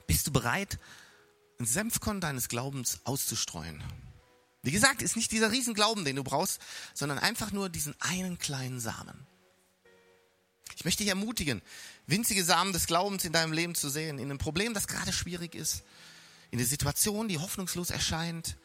bist 0.05 0.27
du 0.27 0.31
bereit, 0.31 0.79
ein 1.59 1.65
Senfkorn 1.65 2.21
deines 2.21 2.47
Glaubens 2.47 2.99
auszustreuen? 3.03 3.83
Wie 4.63 4.71
gesagt, 4.71 5.01
ist 5.01 5.15
nicht 5.15 5.31
dieser 5.31 5.51
Riesenglauben, 5.51 6.05
den 6.05 6.15
du 6.15 6.23
brauchst, 6.23 6.61
sondern 6.93 7.19
einfach 7.19 7.51
nur 7.51 7.69
diesen 7.69 7.95
einen 7.99 8.37
kleinen 8.37 8.79
Samen. 8.79 9.25
Ich 10.75 10.85
möchte 10.85 11.03
dich 11.03 11.09
ermutigen, 11.09 11.61
winzige 12.05 12.43
Samen 12.43 12.73
des 12.73 12.85
Glaubens 12.85 13.25
in 13.25 13.33
deinem 13.33 13.51
Leben 13.51 13.75
zu 13.75 13.89
sehen, 13.89 14.19
in 14.19 14.25
einem 14.25 14.37
Problem, 14.37 14.73
das 14.73 14.87
gerade 14.87 15.11
schwierig 15.11 15.55
ist, 15.55 15.83
in 16.51 16.57
der 16.57 16.67
Situation, 16.67 17.27
die 17.27 17.39
hoffnungslos 17.39 17.89
erscheint, 17.89 18.57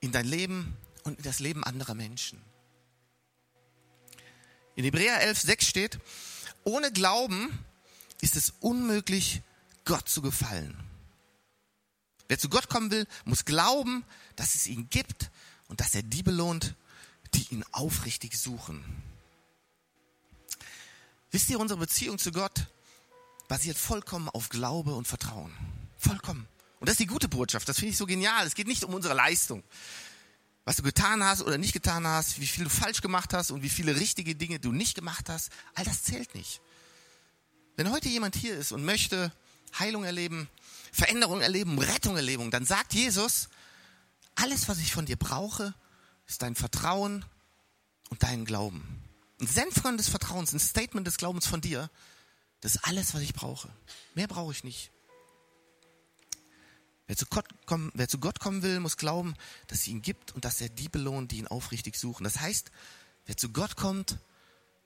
in 0.00 0.12
dein 0.12 0.26
Leben 0.26 0.76
und 1.04 1.18
in 1.18 1.24
das 1.24 1.38
Leben 1.38 1.64
anderer 1.64 1.94
Menschen. 1.94 2.40
In 4.76 4.84
Hebräer 4.84 5.20
11, 5.20 5.40
6 5.40 5.66
steht, 5.66 5.98
ohne 6.64 6.90
Glauben 6.92 7.58
ist 8.20 8.36
es 8.36 8.54
unmöglich, 8.60 9.42
Gott 9.84 10.08
zu 10.08 10.22
gefallen. 10.22 10.76
Wer 12.28 12.38
zu 12.38 12.48
Gott 12.48 12.68
kommen 12.68 12.90
will, 12.90 13.06
muss 13.24 13.44
glauben, 13.44 14.04
dass 14.34 14.54
es 14.54 14.66
ihn 14.66 14.88
gibt 14.88 15.30
und 15.68 15.80
dass 15.80 15.94
er 15.94 16.02
die 16.02 16.22
belohnt, 16.22 16.74
die 17.34 17.46
ihn 17.52 17.64
aufrichtig 17.72 18.38
suchen. 18.38 18.82
Wisst 21.30 21.50
ihr, 21.50 21.60
unsere 21.60 21.80
Beziehung 21.80 22.18
zu 22.18 22.32
Gott 22.32 22.68
basiert 23.48 23.76
vollkommen 23.76 24.28
auf 24.28 24.48
Glaube 24.48 24.94
und 24.94 25.06
Vertrauen. 25.06 25.52
Vollkommen. 25.98 26.48
Und 26.84 26.88
das 26.88 26.96
ist 26.96 27.00
die 27.00 27.06
gute 27.06 27.28
Botschaft. 27.28 27.66
Das 27.66 27.78
finde 27.78 27.92
ich 27.92 27.96
so 27.96 28.04
genial. 28.04 28.46
Es 28.46 28.54
geht 28.54 28.66
nicht 28.66 28.84
um 28.84 28.92
unsere 28.92 29.14
Leistung. 29.14 29.62
Was 30.66 30.76
du 30.76 30.82
getan 30.82 31.24
hast 31.24 31.40
oder 31.40 31.56
nicht 31.56 31.72
getan 31.72 32.06
hast, 32.06 32.38
wie 32.42 32.46
viel 32.46 32.64
du 32.64 32.68
falsch 32.68 33.00
gemacht 33.00 33.32
hast 33.32 33.52
und 33.52 33.62
wie 33.62 33.70
viele 33.70 33.96
richtige 33.96 34.34
Dinge 34.34 34.60
du 34.60 34.70
nicht 34.70 34.94
gemacht 34.94 35.30
hast, 35.30 35.48
all 35.72 35.86
das 35.86 36.02
zählt 36.02 36.34
nicht. 36.34 36.60
Wenn 37.76 37.90
heute 37.90 38.10
jemand 38.10 38.36
hier 38.36 38.54
ist 38.54 38.70
und 38.70 38.84
möchte 38.84 39.32
Heilung 39.78 40.04
erleben, 40.04 40.46
Veränderung 40.92 41.40
erleben, 41.40 41.78
Rettung 41.78 42.16
erleben, 42.16 42.50
dann 42.50 42.66
sagt 42.66 42.92
Jesus, 42.92 43.48
alles, 44.34 44.68
was 44.68 44.76
ich 44.76 44.92
von 44.92 45.06
dir 45.06 45.16
brauche, 45.16 45.72
ist 46.26 46.42
dein 46.42 46.54
Vertrauen 46.54 47.24
und 48.10 48.22
dein 48.22 48.44
Glauben. 48.44 49.02
Ein 49.40 49.46
Senfkorn 49.46 49.96
des 49.96 50.10
Vertrauens, 50.10 50.52
ein 50.52 50.60
Statement 50.60 51.06
des 51.06 51.16
Glaubens 51.16 51.46
von 51.46 51.62
dir, 51.62 51.88
das 52.60 52.74
ist 52.74 52.84
alles, 52.84 53.14
was 53.14 53.22
ich 53.22 53.32
brauche. 53.32 53.70
Mehr 54.14 54.28
brauche 54.28 54.52
ich 54.52 54.64
nicht. 54.64 54.90
Wer 57.06 57.16
zu, 57.16 57.26
Gott 57.26 57.46
kommen, 57.66 57.90
wer 57.94 58.08
zu 58.08 58.18
Gott 58.18 58.40
kommen 58.40 58.62
will, 58.62 58.80
muss 58.80 58.96
glauben, 58.96 59.34
dass 59.66 59.80
es 59.80 59.88
ihn 59.88 60.00
gibt 60.00 60.32
und 60.32 60.44
dass 60.44 60.60
er 60.60 60.70
die 60.70 60.88
belohnt, 60.88 61.32
die 61.32 61.38
ihn 61.38 61.46
aufrichtig 61.46 61.96
suchen. 61.96 62.24
Das 62.24 62.40
heißt, 62.40 62.70
wer 63.26 63.36
zu 63.36 63.50
Gott 63.50 63.76
kommt, 63.76 64.18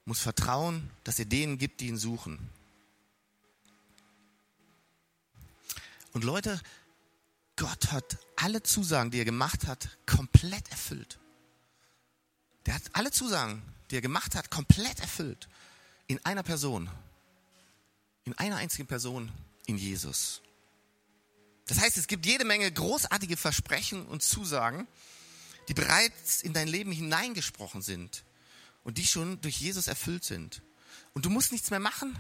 muss 0.05 0.21
vertrauen, 0.21 0.91
dass 1.05 1.19
er 1.19 1.27
denen 1.27 1.59
gibt, 1.59 1.81
die 1.81 1.89
ihn 1.89 1.99
suchen. 1.99 2.49
Und 6.13 6.25
Leute, 6.25 6.61
Gott 7.57 7.93
hat 7.93 8.19
alle 8.37 8.63
Zusagen, 8.63 9.11
die 9.11 9.19
er 9.19 9.25
gemacht 9.25 9.67
hat, 9.67 9.99
komplett 10.07 10.69
erfüllt. 10.71 11.19
Der 12.67 12.75
hat 12.75 12.83
alle 12.95 13.11
Zusagen, 13.11 13.63
die 13.91 13.97
er 13.97 14.01
gemacht 14.01 14.35
hat, 14.35 14.51
komplett 14.51 15.01
erfüllt. 15.01 15.49
In 16.07 16.25
einer 16.25 16.43
Person. 16.43 16.89
In 18.25 18.37
einer 18.39 18.57
einzigen 18.57 18.87
Person, 18.87 19.31
in 19.67 19.77
Jesus. 19.77 20.43
Das 21.69 21.79
heißt, 21.81 21.97
es 21.97 22.09
gibt 22.09 22.27
jede 22.27 22.45
Menge 22.45 22.71
großartige 22.71 23.37
Versprechen 23.37 24.05
und 24.07 24.23
Zusagen, 24.23 24.89
die 25.69 25.75
bereits 25.75 26.43
in 26.43 26.53
dein 26.53 26.67
Leben 26.67 26.91
hineingesprochen 26.91 27.83
sind 27.83 28.25
und 28.85 28.99
die 28.99 29.07
schon 29.07 29.41
durch 29.41 29.61
Jesus 29.61 29.87
erfüllt 29.87 30.25
sind. 30.25 30.63
Und 31.15 31.25
du 31.25 31.31
musst 31.31 31.53
nichts 31.53 31.71
mehr 31.71 31.81
machen 31.81 32.19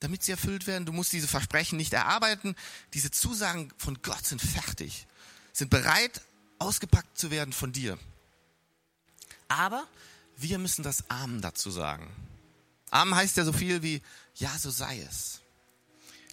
damit 0.00 0.22
sie 0.22 0.32
erfüllt 0.32 0.66
werden. 0.66 0.86
Du 0.86 0.92
musst 0.92 1.12
diese 1.12 1.28
Versprechen 1.28 1.76
nicht 1.76 1.92
erarbeiten. 1.92 2.54
Diese 2.94 3.10
Zusagen 3.10 3.72
von 3.76 4.00
Gott 4.02 4.24
sind 4.24 4.40
fertig, 4.40 5.06
sind 5.52 5.70
bereit, 5.70 6.22
ausgepackt 6.58 7.18
zu 7.18 7.30
werden 7.30 7.52
von 7.52 7.72
dir. 7.72 7.98
Aber 9.48 9.86
wir 10.36 10.58
müssen 10.58 10.82
das 10.82 11.08
Amen 11.10 11.40
dazu 11.40 11.70
sagen. 11.70 12.08
Amen 12.90 13.14
heißt 13.14 13.36
ja 13.36 13.44
so 13.44 13.52
viel 13.52 13.82
wie, 13.82 14.02
ja, 14.36 14.56
so 14.58 14.70
sei 14.70 15.00
es. 15.00 15.40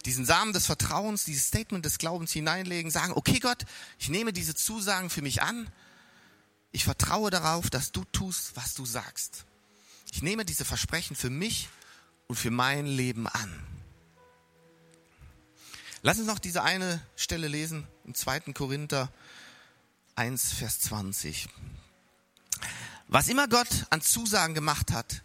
Diesen 0.05 0.25
Samen 0.25 0.53
des 0.53 0.67
Vertrauens, 0.67 1.23
dieses 1.23 1.47
Statement 1.47 1.83
des 1.83 1.97
Glaubens 1.97 2.31
hineinlegen, 2.31 2.91
sagen, 2.91 3.13
okay 3.13 3.39
Gott, 3.39 3.65
ich 3.97 4.09
nehme 4.09 4.33
diese 4.33 4.53
Zusagen 4.53 5.09
für 5.09 5.23
mich 5.23 5.41
an. 5.41 5.67
Ich 6.71 6.83
vertraue 6.83 7.31
darauf, 7.31 7.69
dass 7.71 7.91
du 7.91 8.03
tust, 8.11 8.55
was 8.55 8.75
du 8.75 8.85
sagst. 8.85 9.45
Ich 10.11 10.21
nehme 10.21 10.45
diese 10.45 10.63
Versprechen 10.63 11.15
für 11.15 11.31
mich 11.31 11.69
und 12.27 12.35
für 12.35 12.51
mein 12.51 12.85
Leben 12.85 13.27
an. 13.27 13.63
Lass 16.03 16.19
uns 16.19 16.27
noch 16.27 16.37
diese 16.37 16.61
eine 16.61 17.01
Stelle 17.15 17.47
lesen 17.47 17.87
im 18.05 18.13
2. 18.13 18.41
Korinther 18.53 19.11
1, 20.15 20.53
Vers 20.53 20.81
20. 20.81 21.49
Was 23.07 23.27
immer 23.27 23.47
Gott 23.47 23.87
an 23.89 24.01
Zusagen 24.01 24.53
gemacht 24.53 24.91
hat, 24.91 25.23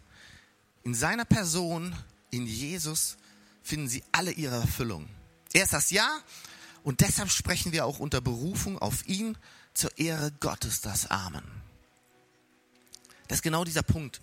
in 0.83 0.95
seiner 0.95 1.25
Person, 1.25 1.95
in 2.31 2.47
Jesus, 2.47 3.17
finden 3.63 3.87
sie 3.87 4.03
alle 4.11 4.31
ihre 4.31 4.55
Erfüllung. 4.55 5.07
Er 5.53 5.63
ist 5.63 5.73
das 5.73 5.89
Ja 5.89 6.09
und 6.83 7.01
deshalb 7.01 7.29
sprechen 7.29 7.71
wir 7.71 7.85
auch 7.85 7.99
unter 7.99 8.21
Berufung 8.21 8.79
auf 8.79 9.05
ihn 9.07 9.37
zur 9.73 9.97
Ehre 9.97 10.31
Gottes 10.39 10.81
das 10.81 11.09
Amen. 11.09 11.43
Das 13.27 13.39
ist 13.39 13.43
genau 13.43 13.63
dieser 13.63 13.83
Punkt 13.83 14.21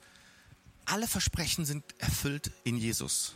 alle 0.88 1.06
Versprechen 1.06 1.64
sind 1.64 1.84
erfüllt 1.98 2.50
in 2.64 2.76
Jesus. 2.76 3.34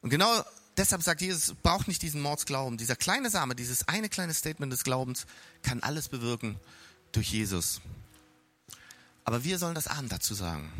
Und 0.00 0.10
genau 0.10 0.42
deshalb 0.76 1.02
sagt 1.02 1.20
Jesus, 1.20 1.54
braucht 1.62 1.88
nicht 1.88 2.02
diesen 2.02 2.20
Mordsglauben. 2.20 2.78
Dieser 2.78 2.96
kleine 2.96 3.30
Same, 3.30 3.54
dieses 3.54 3.86
eine 3.88 4.08
kleine 4.08 4.34
Statement 4.34 4.72
des 4.72 4.84
Glaubens 4.84 5.26
kann 5.62 5.82
alles 5.82 6.08
bewirken 6.08 6.58
durch 7.12 7.30
Jesus. 7.32 7.80
Aber 9.24 9.44
wir 9.44 9.58
sollen 9.58 9.74
das 9.74 9.86
Amen 9.86 10.08
dazu 10.08 10.34
sagen. 10.34 10.72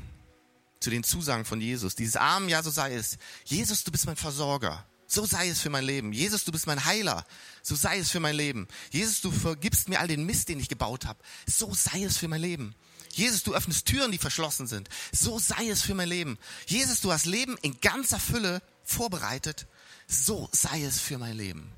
Zu 0.82 0.90
den 0.90 1.04
Zusagen 1.04 1.44
von 1.44 1.60
Jesus. 1.60 1.94
Dieses 1.94 2.16
Amen, 2.16 2.48
ja, 2.48 2.60
so 2.60 2.70
sei 2.70 2.94
es. 2.96 3.16
Jesus, 3.44 3.84
du 3.84 3.92
bist 3.92 4.04
mein 4.06 4.16
Versorger. 4.16 4.84
So 5.06 5.24
sei 5.24 5.48
es 5.48 5.60
für 5.60 5.70
mein 5.70 5.84
Leben. 5.84 6.12
Jesus, 6.12 6.42
du 6.44 6.50
bist 6.50 6.66
mein 6.66 6.84
Heiler. 6.84 7.24
So 7.62 7.76
sei 7.76 7.98
es 7.98 8.10
für 8.10 8.18
mein 8.18 8.34
Leben. 8.34 8.66
Jesus, 8.90 9.20
du 9.20 9.30
vergibst 9.30 9.88
mir 9.88 10.00
all 10.00 10.08
den 10.08 10.26
Mist, 10.26 10.48
den 10.48 10.58
ich 10.58 10.68
gebaut 10.68 11.06
habe. 11.06 11.22
So 11.46 11.72
sei 11.72 12.02
es 12.02 12.16
für 12.16 12.26
mein 12.26 12.40
Leben. 12.40 12.74
Jesus, 13.12 13.44
du 13.44 13.54
öffnest 13.54 13.86
Türen, 13.86 14.10
die 14.10 14.18
verschlossen 14.18 14.66
sind. 14.66 14.88
So 15.12 15.38
sei 15.38 15.68
es 15.68 15.82
für 15.82 15.94
mein 15.94 16.08
Leben. 16.08 16.36
Jesus, 16.66 17.00
du 17.00 17.12
hast 17.12 17.26
Leben 17.26 17.56
in 17.62 17.80
ganzer 17.80 18.18
Fülle 18.18 18.60
vorbereitet. 18.82 19.68
So 20.08 20.48
sei 20.50 20.82
es 20.82 20.98
für 20.98 21.16
mein 21.16 21.36
Leben. 21.36 21.72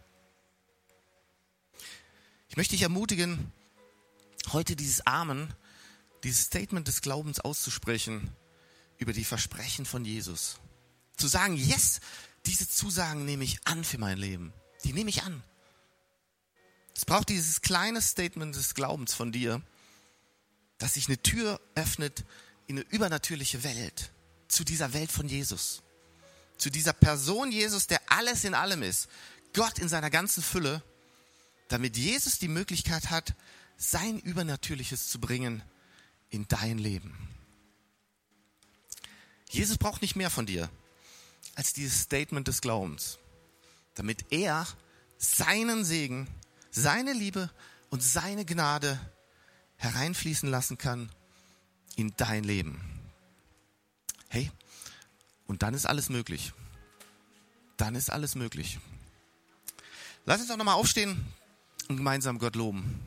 Ich 2.49 2.57
möchte 2.57 2.73
dich 2.73 2.83
ermutigen, 2.83 3.53
heute 4.55 4.77
dieses 4.77 5.07
Amen, 5.07 5.53
dieses 6.23 6.47
Statement 6.47 6.89
des 6.89 7.03
Glaubens 7.03 7.39
auszusprechen 7.41 8.35
über 8.99 9.13
die 9.13 9.25
Versprechen 9.25 9.87
von 9.87 10.05
Jesus. 10.05 10.57
Zu 11.17 11.29
sagen, 11.29 11.57
yes, 11.57 12.01
diese 12.47 12.69
Zusagen 12.69 13.25
nehme 13.25 13.45
ich 13.45 13.67
an 13.67 13.85
für 13.85 13.99
mein 13.99 14.19
Leben. 14.19 14.53
Die 14.85 14.93
nehme 14.93 15.11
ich 15.11 15.23
an. 15.23 15.43
Es 16.97 17.05
braucht 17.05 17.29
dieses 17.29 17.61
kleine 17.61 18.01
Statement 18.01 18.55
des 18.55 18.75
Glaubens 18.75 19.15
von 19.15 19.33
dir, 19.33 19.63
dass 20.79 20.95
sich 20.95 21.09
eine 21.09 21.21
Tür 21.21 21.61
öffnet 21.75 22.25
in 22.67 22.79
eine 22.79 22.87
übernatürliche 22.89 23.65
Welt, 23.65 24.13
zu 24.49 24.65
dieser 24.65 24.93
Welt 24.93 25.11
von 25.11 25.29
Jesus, 25.29 25.83
zu 26.57 26.71
dieser 26.71 26.93
Person 26.93 27.51
Jesus, 27.51 27.87
der 27.87 28.01
alles 28.09 28.45
in 28.45 28.55
allem 28.55 28.83
ist, 28.83 29.09
Gott 29.53 29.79
in 29.79 29.89
seiner 29.89 30.11
ganzen 30.11 30.43
Fülle, 30.43 30.83
damit 31.69 31.97
Jesus 31.97 32.39
die 32.39 32.49
Möglichkeit 32.49 33.11
hat, 33.11 33.35
sein 33.77 34.19
Übernatürliches 34.19 35.09
zu 35.09 35.21
bringen 35.21 35.63
in 36.31 36.47
dein 36.49 36.79
Leben. 36.79 37.34
Jesus 39.55 39.79
braucht 39.79 40.03
nicht 40.03 40.17
mehr 40.17 40.31
von 40.31 40.47
dir 40.47 40.69
als 41.55 41.73
dieses 41.73 42.01
Statement 42.01 42.49
des 42.49 42.61
Glaubens, 42.61 43.21
damit 43.95 44.33
er 44.33 44.67
seinen 45.17 45.85
Segen, 45.85 46.27
seine 46.73 47.13
Liebe 47.13 47.49
und 47.89 48.03
seine 48.03 48.45
Gnade 48.45 48.99
hereinfließen 49.77 50.51
lassen 50.51 50.77
kann 50.77 51.09
in 51.95 52.13
dein 52.17 52.43
Leben. 52.43 52.81
Hey, 54.29 54.51
und 55.47 55.63
dann 55.63 55.73
ist 55.73 55.87
alles 55.87 56.09
möglich. 56.09 56.53
Dann 57.77 57.95
ist 57.95 58.11
alles 58.11 58.35
möglich. 58.35 58.81
Lass 60.27 60.41
uns 60.41 60.49
doch 60.49 60.57
nochmal 60.57 60.75
aufstehen 60.75 61.25
und 61.89 61.97
gemeinsam 61.97 62.41
Gott 62.41 62.57
loben. 62.57 63.01